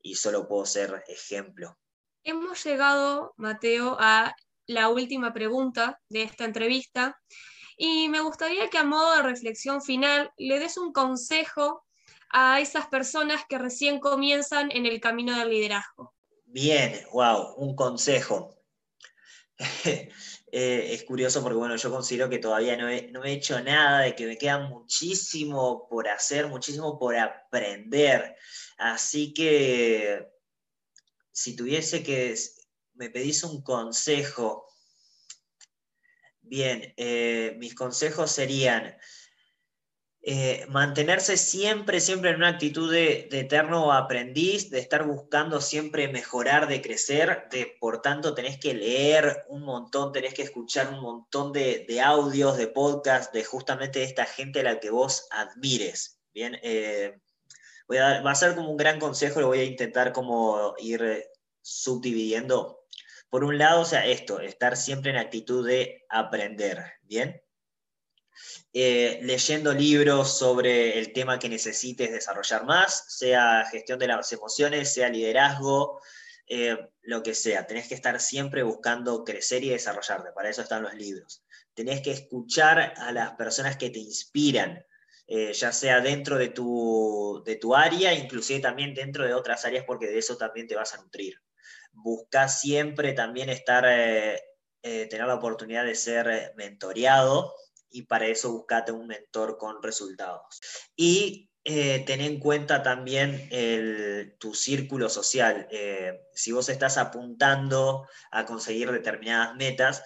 y 0.00 0.14
solo 0.14 0.46
puedo 0.46 0.64
ser 0.66 1.02
ejemplo. 1.08 1.76
Hemos 2.22 2.62
llegado, 2.64 3.34
Mateo, 3.36 3.96
a 3.98 4.36
la 4.66 4.88
última 4.88 5.32
pregunta 5.32 6.00
de 6.08 6.22
esta 6.22 6.44
entrevista 6.44 7.20
y 7.76 8.08
me 8.08 8.20
gustaría 8.20 8.70
que 8.70 8.78
a 8.78 8.84
modo 8.84 9.16
de 9.16 9.22
reflexión 9.22 9.82
final 9.82 10.30
le 10.36 10.58
des 10.60 10.76
un 10.76 10.92
consejo 10.92 11.84
a 12.30 12.60
esas 12.60 12.86
personas 12.86 13.42
que 13.48 13.58
recién 13.58 14.00
comienzan 14.00 14.70
en 14.70 14.86
el 14.86 15.00
camino 15.00 15.36
del 15.36 15.50
liderazgo. 15.50 16.14
Bien, 16.44 17.04
wow, 17.12 17.54
un 17.56 17.74
consejo. 17.74 18.54
Eh, 20.56 20.94
es 20.94 21.02
curioso 21.02 21.42
porque, 21.42 21.56
bueno, 21.56 21.74
yo 21.74 21.90
considero 21.90 22.30
que 22.30 22.38
todavía 22.38 22.76
no 22.76 22.88
he, 22.88 23.10
no 23.10 23.24
he 23.24 23.32
hecho 23.32 23.60
nada, 23.60 24.02
de 24.02 24.14
que 24.14 24.24
me 24.24 24.38
queda 24.38 24.60
muchísimo 24.60 25.88
por 25.88 26.06
hacer, 26.06 26.46
muchísimo 26.46 26.96
por 26.96 27.16
aprender. 27.16 28.36
Así 28.78 29.34
que, 29.34 30.30
si 31.32 31.56
tuviese 31.56 32.04
que, 32.04 32.36
me 32.94 33.10
pedís 33.10 33.42
un 33.42 33.64
consejo, 33.64 34.68
bien, 36.40 36.94
eh, 36.98 37.56
mis 37.58 37.74
consejos 37.74 38.30
serían 38.30 38.96
eh, 40.26 40.64
mantenerse 40.70 41.36
siempre, 41.36 42.00
siempre 42.00 42.30
en 42.30 42.36
una 42.36 42.48
actitud 42.48 42.90
de, 42.90 43.28
eterno 43.30 43.92
aprendiz, 43.92 44.70
de 44.70 44.78
estar 44.78 45.06
buscando 45.06 45.60
siempre 45.60 46.08
mejorar, 46.08 46.66
de 46.66 46.80
crecer, 46.80 47.46
de, 47.50 47.76
por 47.78 48.00
tanto 48.00 48.32
tenés 48.32 48.58
que 48.58 48.72
leer 48.72 49.44
un 49.48 49.64
montón, 49.64 50.12
tenés 50.12 50.32
que 50.32 50.40
escuchar 50.40 50.88
un 50.94 51.00
montón 51.00 51.52
de, 51.52 52.00
audios, 52.02 52.56
de 52.56 52.68
podcasts, 52.68 53.34
de 53.34 53.44
justamente 53.44 54.02
esta 54.02 54.24
gente 54.24 54.60
a 54.60 54.62
la 54.62 54.80
que 54.80 54.88
vos 54.88 55.28
admires. 55.30 56.18
Bien, 56.32 56.58
eh, 56.62 57.20
voy 57.86 57.98
a 57.98 58.22
va 58.22 58.30
a 58.30 58.34
ser 58.34 58.54
como 58.54 58.70
un 58.70 58.78
gran 58.78 58.98
consejo, 58.98 59.42
lo 59.42 59.48
voy 59.48 59.60
a 59.60 59.64
intentar 59.64 60.14
como 60.14 60.74
ir 60.78 61.28
subdividiendo. 61.60 62.86
Por 63.28 63.44
un 63.44 63.58
lado, 63.58 63.82
o 63.82 63.84
sea, 63.84 64.06
esto, 64.06 64.40
estar 64.40 64.78
siempre 64.78 65.10
en 65.10 65.18
actitud 65.18 65.66
de 65.66 66.06
aprender, 66.08 66.82
¿bien? 67.02 67.43
Eh, 68.72 69.20
leyendo 69.22 69.72
libros 69.72 70.36
sobre 70.36 70.98
el 70.98 71.12
tema 71.12 71.38
que 71.38 71.48
necesites 71.48 72.10
desarrollar 72.10 72.64
más, 72.64 73.04
sea 73.08 73.64
gestión 73.70 73.98
de 74.00 74.08
las 74.08 74.32
emociones, 74.32 74.92
sea 74.92 75.08
liderazgo, 75.08 76.00
eh, 76.48 76.76
lo 77.02 77.22
que 77.22 77.34
sea. 77.34 77.66
Tenés 77.66 77.88
que 77.88 77.94
estar 77.94 78.18
siempre 78.20 78.64
buscando 78.64 79.24
crecer 79.24 79.62
y 79.62 79.70
desarrollarte. 79.70 80.32
Para 80.32 80.50
eso 80.50 80.62
están 80.62 80.82
los 80.82 80.94
libros. 80.94 81.44
Tenés 81.72 82.02
que 82.02 82.10
escuchar 82.10 82.94
a 82.96 83.12
las 83.12 83.34
personas 83.34 83.76
que 83.76 83.90
te 83.90 84.00
inspiran, 84.00 84.84
eh, 85.28 85.52
ya 85.52 85.70
sea 85.70 86.00
dentro 86.00 86.36
de 86.36 86.48
tu, 86.48 87.42
de 87.46 87.56
tu 87.56 87.76
área, 87.76 88.12
inclusive 88.12 88.60
también 88.60 88.92
dentro 88.92 89.24
de 89.24 89.34
otras 89.34 89.64
áreas, 89.64 89.84
porque 89.86 90.08
de 90.08 90.18
eso 90.18 90.36
también 90.36 90.66
te 90.66 90.74
vas 90.74 90.94
a 90.94 91.00
nutrir. 91.00 91.40
Busca 91.92 92.48
siempre 92.48 93.12
también 93.12 93.50
estar, 93.50 93.84
tener 94.82 95.26
la 95.26 95.34
oportunidad 95.36 95.84
de 95.84 95.94
ser 95.94 96.52
mentoreado 96.56 97.54
y 97.94 98.02
para 98.02 98.26
eso 98.26 98.52
buscate 98.52 98.90
un 98.90 99.06
mentor 99.06 99.56
con 99.56 99.80
resultados. 99.82 100.60
Y 100.96 101.48
eh, 101.62 102.02
ten 102.04 102.20
en 102.20 102.40
cuenta 102.40 102.82
también 102.82 103.48
tu 104.38 104.52
círculo 104.52 105.08
social. 105.08 105.68
Eh, 105.70 106.20
si 106.34 106.50
vos 106.52 106.68
estás 106.68 106.98
apuntando 106.98 108.06
a 108.32 108.44
conseguir 108.44 108.90
determinadas 108.90 109.54
metas, 109.54 110.02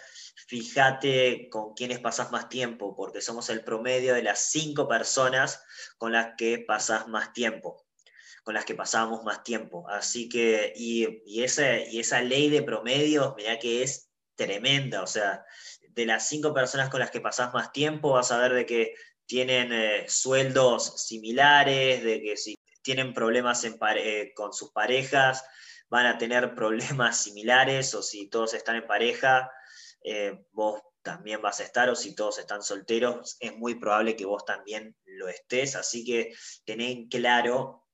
fíjate 0.47 1.49
con 1.51 1.73
quiénes 1.75 1.99
pasás 1.99 2.31
más 2.31 2.49
tiempo, 2.51 2.95
porque 2.95 3.23
somos 3.23 3.49
el 3.49 3.65
promedio 3.65 4.15
de 4.15 4.23
las 4.23 4.51
cinco 4.51 4.87
personas 4.87 5.63
con 5.97 6.13
las 6.13 6.35
que 6.37 6.65
pasás 6.67 7.09
más 7.09 7.33
tiempo 7.33 7.85
con 8.45 8.55
las 8.55 8.65
que 8.65 8.75
pasamos 8.75 9.25
más 9.25 9.45
tiempo. 9.45 9.87
Así 9.91 10.27
que, 10.27 10.73
y, 10.75 11.23
y, 11.27 11.43
esa, 11.43 12.23
ley 12.23 12.49
de 12.49 12.63
promedios, 12.63 13.35
mira 13.37 13.59
que 13.59 13.83
es 13.83 14.09
tremenda, 14.37 15.03
o 15.03 15.07
sea, 15.07 15.45
de 15.99 16.07
las 16.07 16.29
cinco 16.29 16.55
personas 16.55 16.91
con 16.91 17.01
las 17.01 17.11
que 17.11 17.21
pasás 17.21 17.53
más 17.53 17.73
tiempo, 17.73 18.13
vas 18.13 18.31
a 18.31 18.39
ver 18.39 18.55
de 18.55 18.65
que 18.65 18.95
tienen 19.27 19.73
eh, 19.73 20.05
sueldos 20.07 21.03
similares, 21.05 22.05
de 22.05 22.23
que 22.23 22.37
si 22.37 22.55
tienen 22.83 23.13
problemas 23.13 23.65
eh, 23.65 24.33
con 24.33 24.53
sus 24.53 24.71
parejas, 24.71 25.45
van 25.89 26.07
a 26.07 26.17
tener 26.17 26.55
problemas 26.55 27.21
similares, 27.21 27.97
o 27.97 28.03
si 28.03 28.29
todos 28.29 28.55
están 28.55 28.77
en 28.77 28.87
pareja, 28.87 29.51
eh, 30.05 30.47
vos 30.53 30.81
también 31.03 31.43
vas 31.43 31.59
a 31.59 31.65
estar, 31.65 31.91
o 31.91 31.97
si 31.97 32.15
todos 32.15 32.39
están 32.39 32.63
solteros, 32.63 33.37
es 33.41 33.57
muy 33.57 33.75
probable 33.75 34.15
que 34.15 34.25
vos 34.25 34.45
también 34.45 34.97
lo 35.05 35.27
estés, 35.27 35.75
así 35.75 36.05
que 36.05 36.33
tened 36.65 37.09
claro 37.11 37.89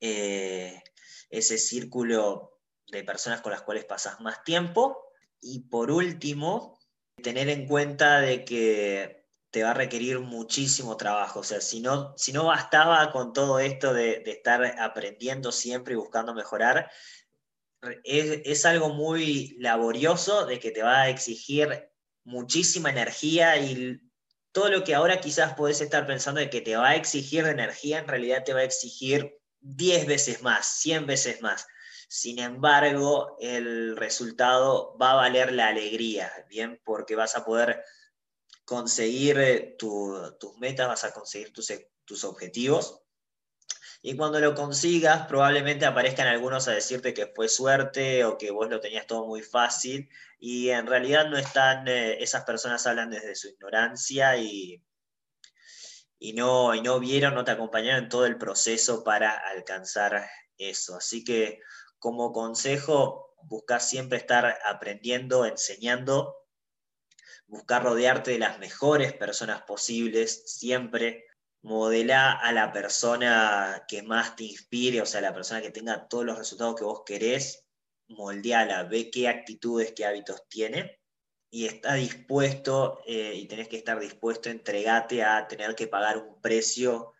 ese 0.00 1.58
círculo 1.58 2.58
de 2.86 3.04
personas 3.04 3.42
con 3.42 3.52
las 3.52 3.62
cuales 3.62 3.84
pasás 3.84 4.18
más 4.20 4.42
tiempo. 4.44 5.04
Y 5.40 5.68
por 5.68 5.90
último, 5.90 6.77
tener 7.22 7.48
en 7.48 7.66
cuenta 7.66 8.20
de 8.20 8.44
que 8.44 9.18
te 9.50 9.62
va 9.62 9.70
a 9.70 9.74
requerir 9.74 10.20
muchísimo 10.20 10.96
trabajo. 10.96 11.40
O 11.40 11.44
sea, 11.44 11.60
si 11.60 11.80
no, 11.80 12.14
si 12.16 12.32
no 12.32 12.44
bastaba 12.44 13.10
con 13.12 13.32
todo 13.32 13.58
esto 13.58 13.94
de, 13.94 14.22
estar 14.26 14.64
aprendiendo 14.80 15.52
siempre 15.52 15.94
y 15.94 15.96
buscando 15.96 16.34
mejorar, 16.34 16.90
es, 18.04 18.66
algo 18.66 18.90
muy 18.90 19.56
laborioso 19.58 20.46
de 20.46 20.58
que 20.58 20.70
te 20.70 20.82
va 20.82 21.02
a 21.02 21.08
exigir 21.08 21.90
muchísima 22.24 22.90
energía 22.90 23.56
y 23.56 24.00
todo 24.52 24.68
lo 24.68 24.84
que 24.84 24.94
ahora 24.94 25.20
quizás 25.20 25.54
podés 25.54 25.80
estar 25.80 26.06
pensando 26.06 26.40
de 26.40 26.50
que 26.50 26.60
te 26.60 26.76
va 26.76 26.90
a 26.90 26.96
exigir 26.96 27.44
energía, 27.46 27.98
en 27.98 28.08
realidad 28.08 28.44
te 28.44 28.52
va 28.52 28.60
a 28.60 28.64
exigir 28.64 29.38
10 29.60 30.06
veces 30.06 30.42
más, 30.42 30.66
100 30.80 31.06
veces 31.06 31.40
más. 31.40 31.66
Sin 32.08 32.38
embargo, 32.38 33.36
el 33.38 33.94
resultado 33.94 34.96
va 34.96 35.12
a 35.12 35.16
valer 35.16 35.52
la 35.52 35.68
alegría, 35.68 36.32
¿bien? 36.48 36.80
Porque 36.82 37.14
vas 37.14 37.36
a 37.36 37.44
poder 37.44 37.84
conseguir 38.64 39.38
eh, 39.38 39.76
tus 39.78 40.58
metas, 40.58 40.88
vas 40.88 41.04
a 41.04 41.12
conseguir 41.12 41.52
tus, 41.52 41.70
tus 42.06 42.24
objetivos. 42.24 43.02
Y 44.00 44.16
cuando 44.16 44.40
lo 44.40 44.54
consigas, 44.54 45.26
probablemente 45.26 45.84
aparezcan 45.84 46.28
algunos 46.28 46.66
a 46.66 46.72
decirte 46.72 47.12
que 47.12 47.26
fue 47.26 47.48
suerte 47.48 48.24
o 48.24 48.38
que 48.38 48.52
vos 48.52 48.70
lo 48.70 48.80
tenías 48.80 49.06
todo 49.06 49.26
muy 49.26 49.42
fácil. 49.42 50.08
Y 50.38 50.70
en 50.70 50.86
realidad 50.86 51.28
no 51.28 51.36
están, 51.36 51.88
eh, 51.88 52.22
esas 52.22 52.44
personas 52.44 52.86
hablan 52.86 53.10
desde 53.10 53.34
su 53.34 53.48
ignorancia 53.48 54.36
y, 54.38 54.82
y, 56.18 56.32
no, 56.32 56.74
y 56.74 56.80
no 56.80 57.00
vieron, 57.00 57.34
no 57.34 57.44
te 57.44 57.50
acompañaron 57.50 58.04
en 58.04 58.08
todo 58.08 58.24
el 58.24 58.38
proceso 58.38 59.04
para 59.04 59.32
alcanzar 59.32 60.26
eso. 60.56 60.96
Así 60.96 61.24
que 61.24 61.60
como 61.98 62.32
consejo, 62.32 63.34
buscar 63.42 63.80
siempre 63.80 64.18
estar 64.18 64.58
aprendiendo, 64.64 65.46
enseñando, 65.46 66.36
buscar 67.46 67.82
rodearte 67.82 68.32
de 68.32 68.38
las 68.38 68.58
mejores 68.58 69.12
personas 69.12 69.62
posibles, 69.62 70.42
siempre 70.46 71.24
modela 71.62 72.32
a 72.32 72.52
la 72.52 72.72
persona 72.72 73.84
que 73.88 74.02
más 74.02 74.36
te 74.36 74.44
inspire, 74.44 75.02
o 75.02 75.06
sea, 75.06 75.20
la 75.20 75.34
persona 75.34 75.60
que 75.60 75.70
tenga 75.70 76.08
todos 76.08 76.24
los 76.24 76.38
resultados 76.38 76.76
que 76.76 76.84
vos 76.84 77.02
querés, 77.04 77.66
moldeala, 78.08 78.84
ve 78.84 79.10
qué 79.10 79.28
actitudes, 79.28 79.92
qué 79.92 80.04
hábitos 80.04 80.48
tiene 80.48 80.98
y 81.50 81.66
está 81.66 81.94
dispuesto, 81.94 83.00
eh, 83.06 83.34
y 83.34 83.46
tenés 83.46 83.68
que 83.68 83.76
estar 83.76 83.98
dispuesto, 83.98 84.50
entregate 84.50 85.22
a 85.22 85.46
tener 85.48 85.74
que 85.74 85.86
pagar 85.86 86.18
un 86.18 86.40
precio 86.40 87.14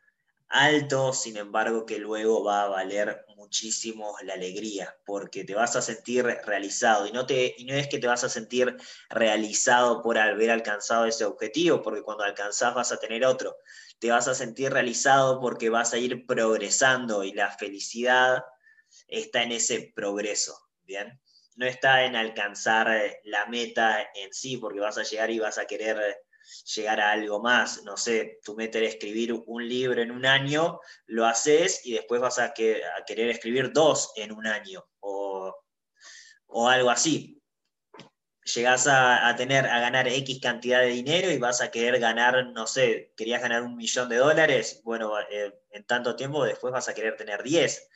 alto, 0.48 1.12
sin 1.12 1.36
embargo, 1.36 1.86
que 1.86 1.98
luego 1.98 2.44
va 2.44 2.64
a 2.64 2.68
valer 2.68 3.24
muchísimo 3.38 4.16
la 4.24 4.34
alegría, 4.34 4.98
porque 5.06 5.44
te 5.44 5.54
vas 5.54 5.76
a 5.76 5.80
sentir 5.80 6.24
realizado 6.44 7.06
y 7.06 7.12
no, 7.12 7.24
te, 7.24 7.54
y 7.56 7.64
no 7.64 7.74
es 7.74 7.88
que 7.88 7.98
te 7.98 8.08
vas 8.08 8.24
a 8.24 8.28
sentir 8.28 8.76
realizado 9.08 10.02
por 10.02 10.18
haber 10.18 10.50
alcanzado 10.50 11.06
ese 11.06 11.24
objetivo, 11.24 11.80
porque 11.80 12.02
cuando 12.02 12.24
alcanzás 12.24 12.74
vas 12.74 12.90
a 12.90 12.98
tener 12.98 13.24
otro, 13.24 13.56
te 14.00 14.10
vas 14.10 14.26
a 14.26 14.34
sentir 14.34 14.72
realizado 14.72 15.40
porque 15.40 15.70
vas 15.70 15.94
a 15.94 15.98
ir 15.98 16.26
progresando 16.26 17.22
y 17.22 17.32
la 17.32 17.50
felicidad 17.56 18.44
está 19.06 19.44
en 19.44 19.52
ese 19.52 19.92
progreso, 19.94 20.58
¿bien? 20.82 21.20
No 21.54 21.66
está 21.66 22.04
en 22.04 22.16
alcanzar 22.16 22.88
la 23.24 23.46
meta 23.46 24.10
en 24.14 24.32
sí, 24.32 24.56
porque 24.56 24.80
vas 24.80 24.98
a 24.98 25.04
llegar 25.04 25.30
y 25.30 25.38
vas 25.38 25.58
a 25.58 25.66
querer 25.66 25.96
llegar 26.74 27.00
a 27.00 27.12
algo 27.12 27.40
más. 27.40 27.82
No 27.84 27.96
sé, 27.96 28.38
tu 28.44 28.54
meta 28.54 28.78
era 28.78 28.88
escribir 28.88 29.32
un 29.32 29.68
libro 29.68 30.02
en 30.02 30.10
un 30.10 30.26
año, 30.26 30.80
lo 31.06 31.26
haces 31.26 31.84
y 31.84 31.92
después 31.92 32.20
vas 32.20 32.38
a, 32.38 32.52
querer 32.54 33.30
escribir 33.30 33.72
dos 33.72 34.12
en 34.16 34.32
un 34.32 34.46
año 34.46 34.84
o, 35.00 35.54
algo 36.68 36.90
así. 36.90 37.42
Llegás 38.54 38.86
a, 38.88 39.34
tener, 39.36 39.66
a 39.66 39.78
ganar 39.80 40.08
X 40.08 40.40
cantidad 40.40 40.80
de 40.80 40.88
dinero 40.88 41.30
y 41.30 41.38
vas 41.38 41.60
a 41.60 41.70
querer 41.70 42.00
ganar, 42.00 42.46
no 42.46 42.66
sé, 42.66 43.12
querías 43.14 43.42
ganar 43.42 43.62
un 43.62 43.76
millón 43.76 44.08
de 44.08 44.16
dólares, 44.16 44.80
bueno, 44.84 45.12
eh, 45.30 45.52
en 45.70 45.84
tanto 45.84 46.16
tiempo 46.16 46.44
después 46.44 46.72
vas 46.72 46.88
a 46.88 46.94
querer 46.94 47.16
tener 47.16 47.42
10 47.42 47.88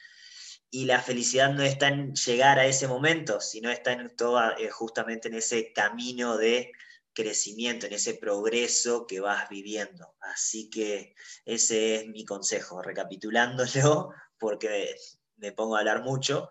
y 0.74 0.86
la 0.86 1.02
felicidad 1.02 1.52
no 1.52 1.62
está 1.62 1.88
en 1.88 2.14
llegar 2.14 2.58
a 2.58 2.64
ese 2.64 2.88
momento, 2.88 3.40
sino 3.42 3.70
está 3.70 3.92
en 3.92 4.16
todo, 4.16 4.40
eh, 4.56 4.70
justamente 4.70 5.28
en 5.28 5.34
ese 5.34 5.70
camino 5.74 6.38
de 6.38 6.72
crecimiento, 7.12 7.87
en 7.87 7.92
ese 7.92 8.14
progreso 8.14 9.07
que 9.07 9.20
vas 9.20 9.48
viviendo. 9.48 10.14
Así 10.20 10.70
que 10.70 11.14
ese 11.44 11.96
es 11.96 12.09
mi 12.09 12.25
consejo, 12.25 12.83
recapitulándolo, 12.83 14.11
porque 14.38 14.96
me 15.37 15.53
pongo 15.53 15.77
a 15.77 15.81
hablar 15.81 16.03
mucho, 16.03 16.48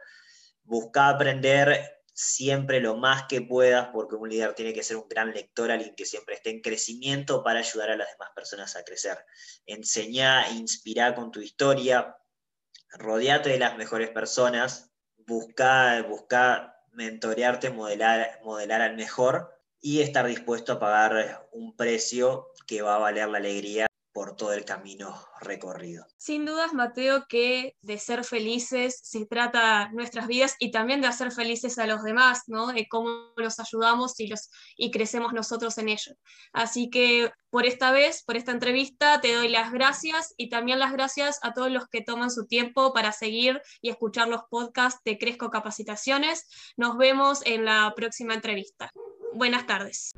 busca 0.63 1.09
aprender 1.09 2.01
siempre 2.13 2.81
lo 2.81 2.97
más 2.97 3.23
que 3.27 3.41
puedas, 3.41 3.89
porque 3.93 4.15
un 4.15 4.29
líder 4.29 4.53
tiene 4.53 4.73
que 4.73 4.83
ser 4.83 4.97
un 4.97 5.07
gran 5.07 5.31
lector, 5.33 5.71
alguien 5.71 5.95
que 5.95 6.05
siempre 6.05 6.35
esté 6.35 6.51
en 6.51 6.61
crecimiento 6.61 7.43
para 7.43 7.59
ayudar 7.59 7.89
a 7.91 7.95
las 7.95 8.11
demás 8.11 8.29
personas 8.35 8.75
a 8.75 8.83
crecer. 8.83 9.17
Enseñá, 9.65 10.49
inspira 10.51 11.15
con 11.15 11.31
tu 11.31 11.41
historia, 11.41 12.17
rodeate 12.91 13.49
de 13.49 13.59
las 13.59 13.77
mejores 13.77 14.09
personas, 14.09 14.91
busca, 15.17 16.01
busca 16.03 16.75
mentorearte, 16.91 17.69
modelar, 17.69 18.39
modelar 18.43 18.81
al 18.81 18.95
mejor 18.95 19.60
y 19.81 20.01
estar 20.01 20.27
dispuesto 20.27 20.73
a 20.73 20.79
pagar 20.79 21.49
un 21.51 21.75
precio 21.75 22.47
que 22.67 22.81
va 22.81 22.95
a 22.95 22.99
valer 22.99 23.27
la 23.29 23.39
alegría 23.39 23.87
por 24.13 24.35
todo 24.35 24.53
el 24.53 24.65
camino 24.65 25.15
recorrido. 25.39 26.05
Sin 26.17 26.45
dudas, 26.45 26.73
Mateo, 26.73 27.25
que 27.27 27.75
de 27.81 27.97
ser 27.97 28.23
felices 28.23 28.99
se 29.03 29.25
trata 29.25 29.89
nuestras 29.93 30.27
vidas 30.27 30.55
y 30.59 30.71
también 30.71 31.01
de 31.01 31.07
hacer 31.07 31.31
felices 31.31 31.77
a 31.79 31.87
los 31.87 32.03
demás, 32.03 32.43
¿no? 32.47 32.67
De 32.67 32.87
cómo 32.89 33.09
los 33.37 33.59
ayudamos 33.59 34.19
y, 34.19 34.27
los, 34.27 34.49
y 34.75 34.91
crecemos 34.91 35.33
nosotros 35.33 35.77
en 35.77 35.89
ello. 35.89 36.13
Así 36.51 36.89
que 36.89 37.31
por 37.49 37.65
esta 37.65 37.91
vez, 37.91 38.23
por 38.23 38.35
esta 38.35 38.51
entrevista, 38.51 39.21
te 39.21 39.33
doy 39.33 39.47
las 39.47 39.71
gracias 39.71 40.33
y 40.37 40.49
también 40.49 40.79
las 40.79 40.91
gracias 40.91 41.39
a 41.41 41.53
todos 41.53 41.71
los 41.71 41.87
que 41.87 42.01
toman 42.01 42.31
su 42.31 42.47
tiempo 42.47 42.93
para 42.93 43.13
seguir 43.13 43.61
y 43.81 43.89
escuchar 43.89 44.27
los 44.27 44.41
podcasts 44.49 45.01
de 45.05 45.17
Cresco 45.17 45.49
Capacitaciones. 45.49 46.47
Nos 46.75 46.97
vemos 46.97 47.41
en 47.45 47.65
la 47.65 47.93
próxima 47.95 48.33
entrevista. 48.33 48.91
Buenas 49.33 49.65
tardes. 49.65 50.11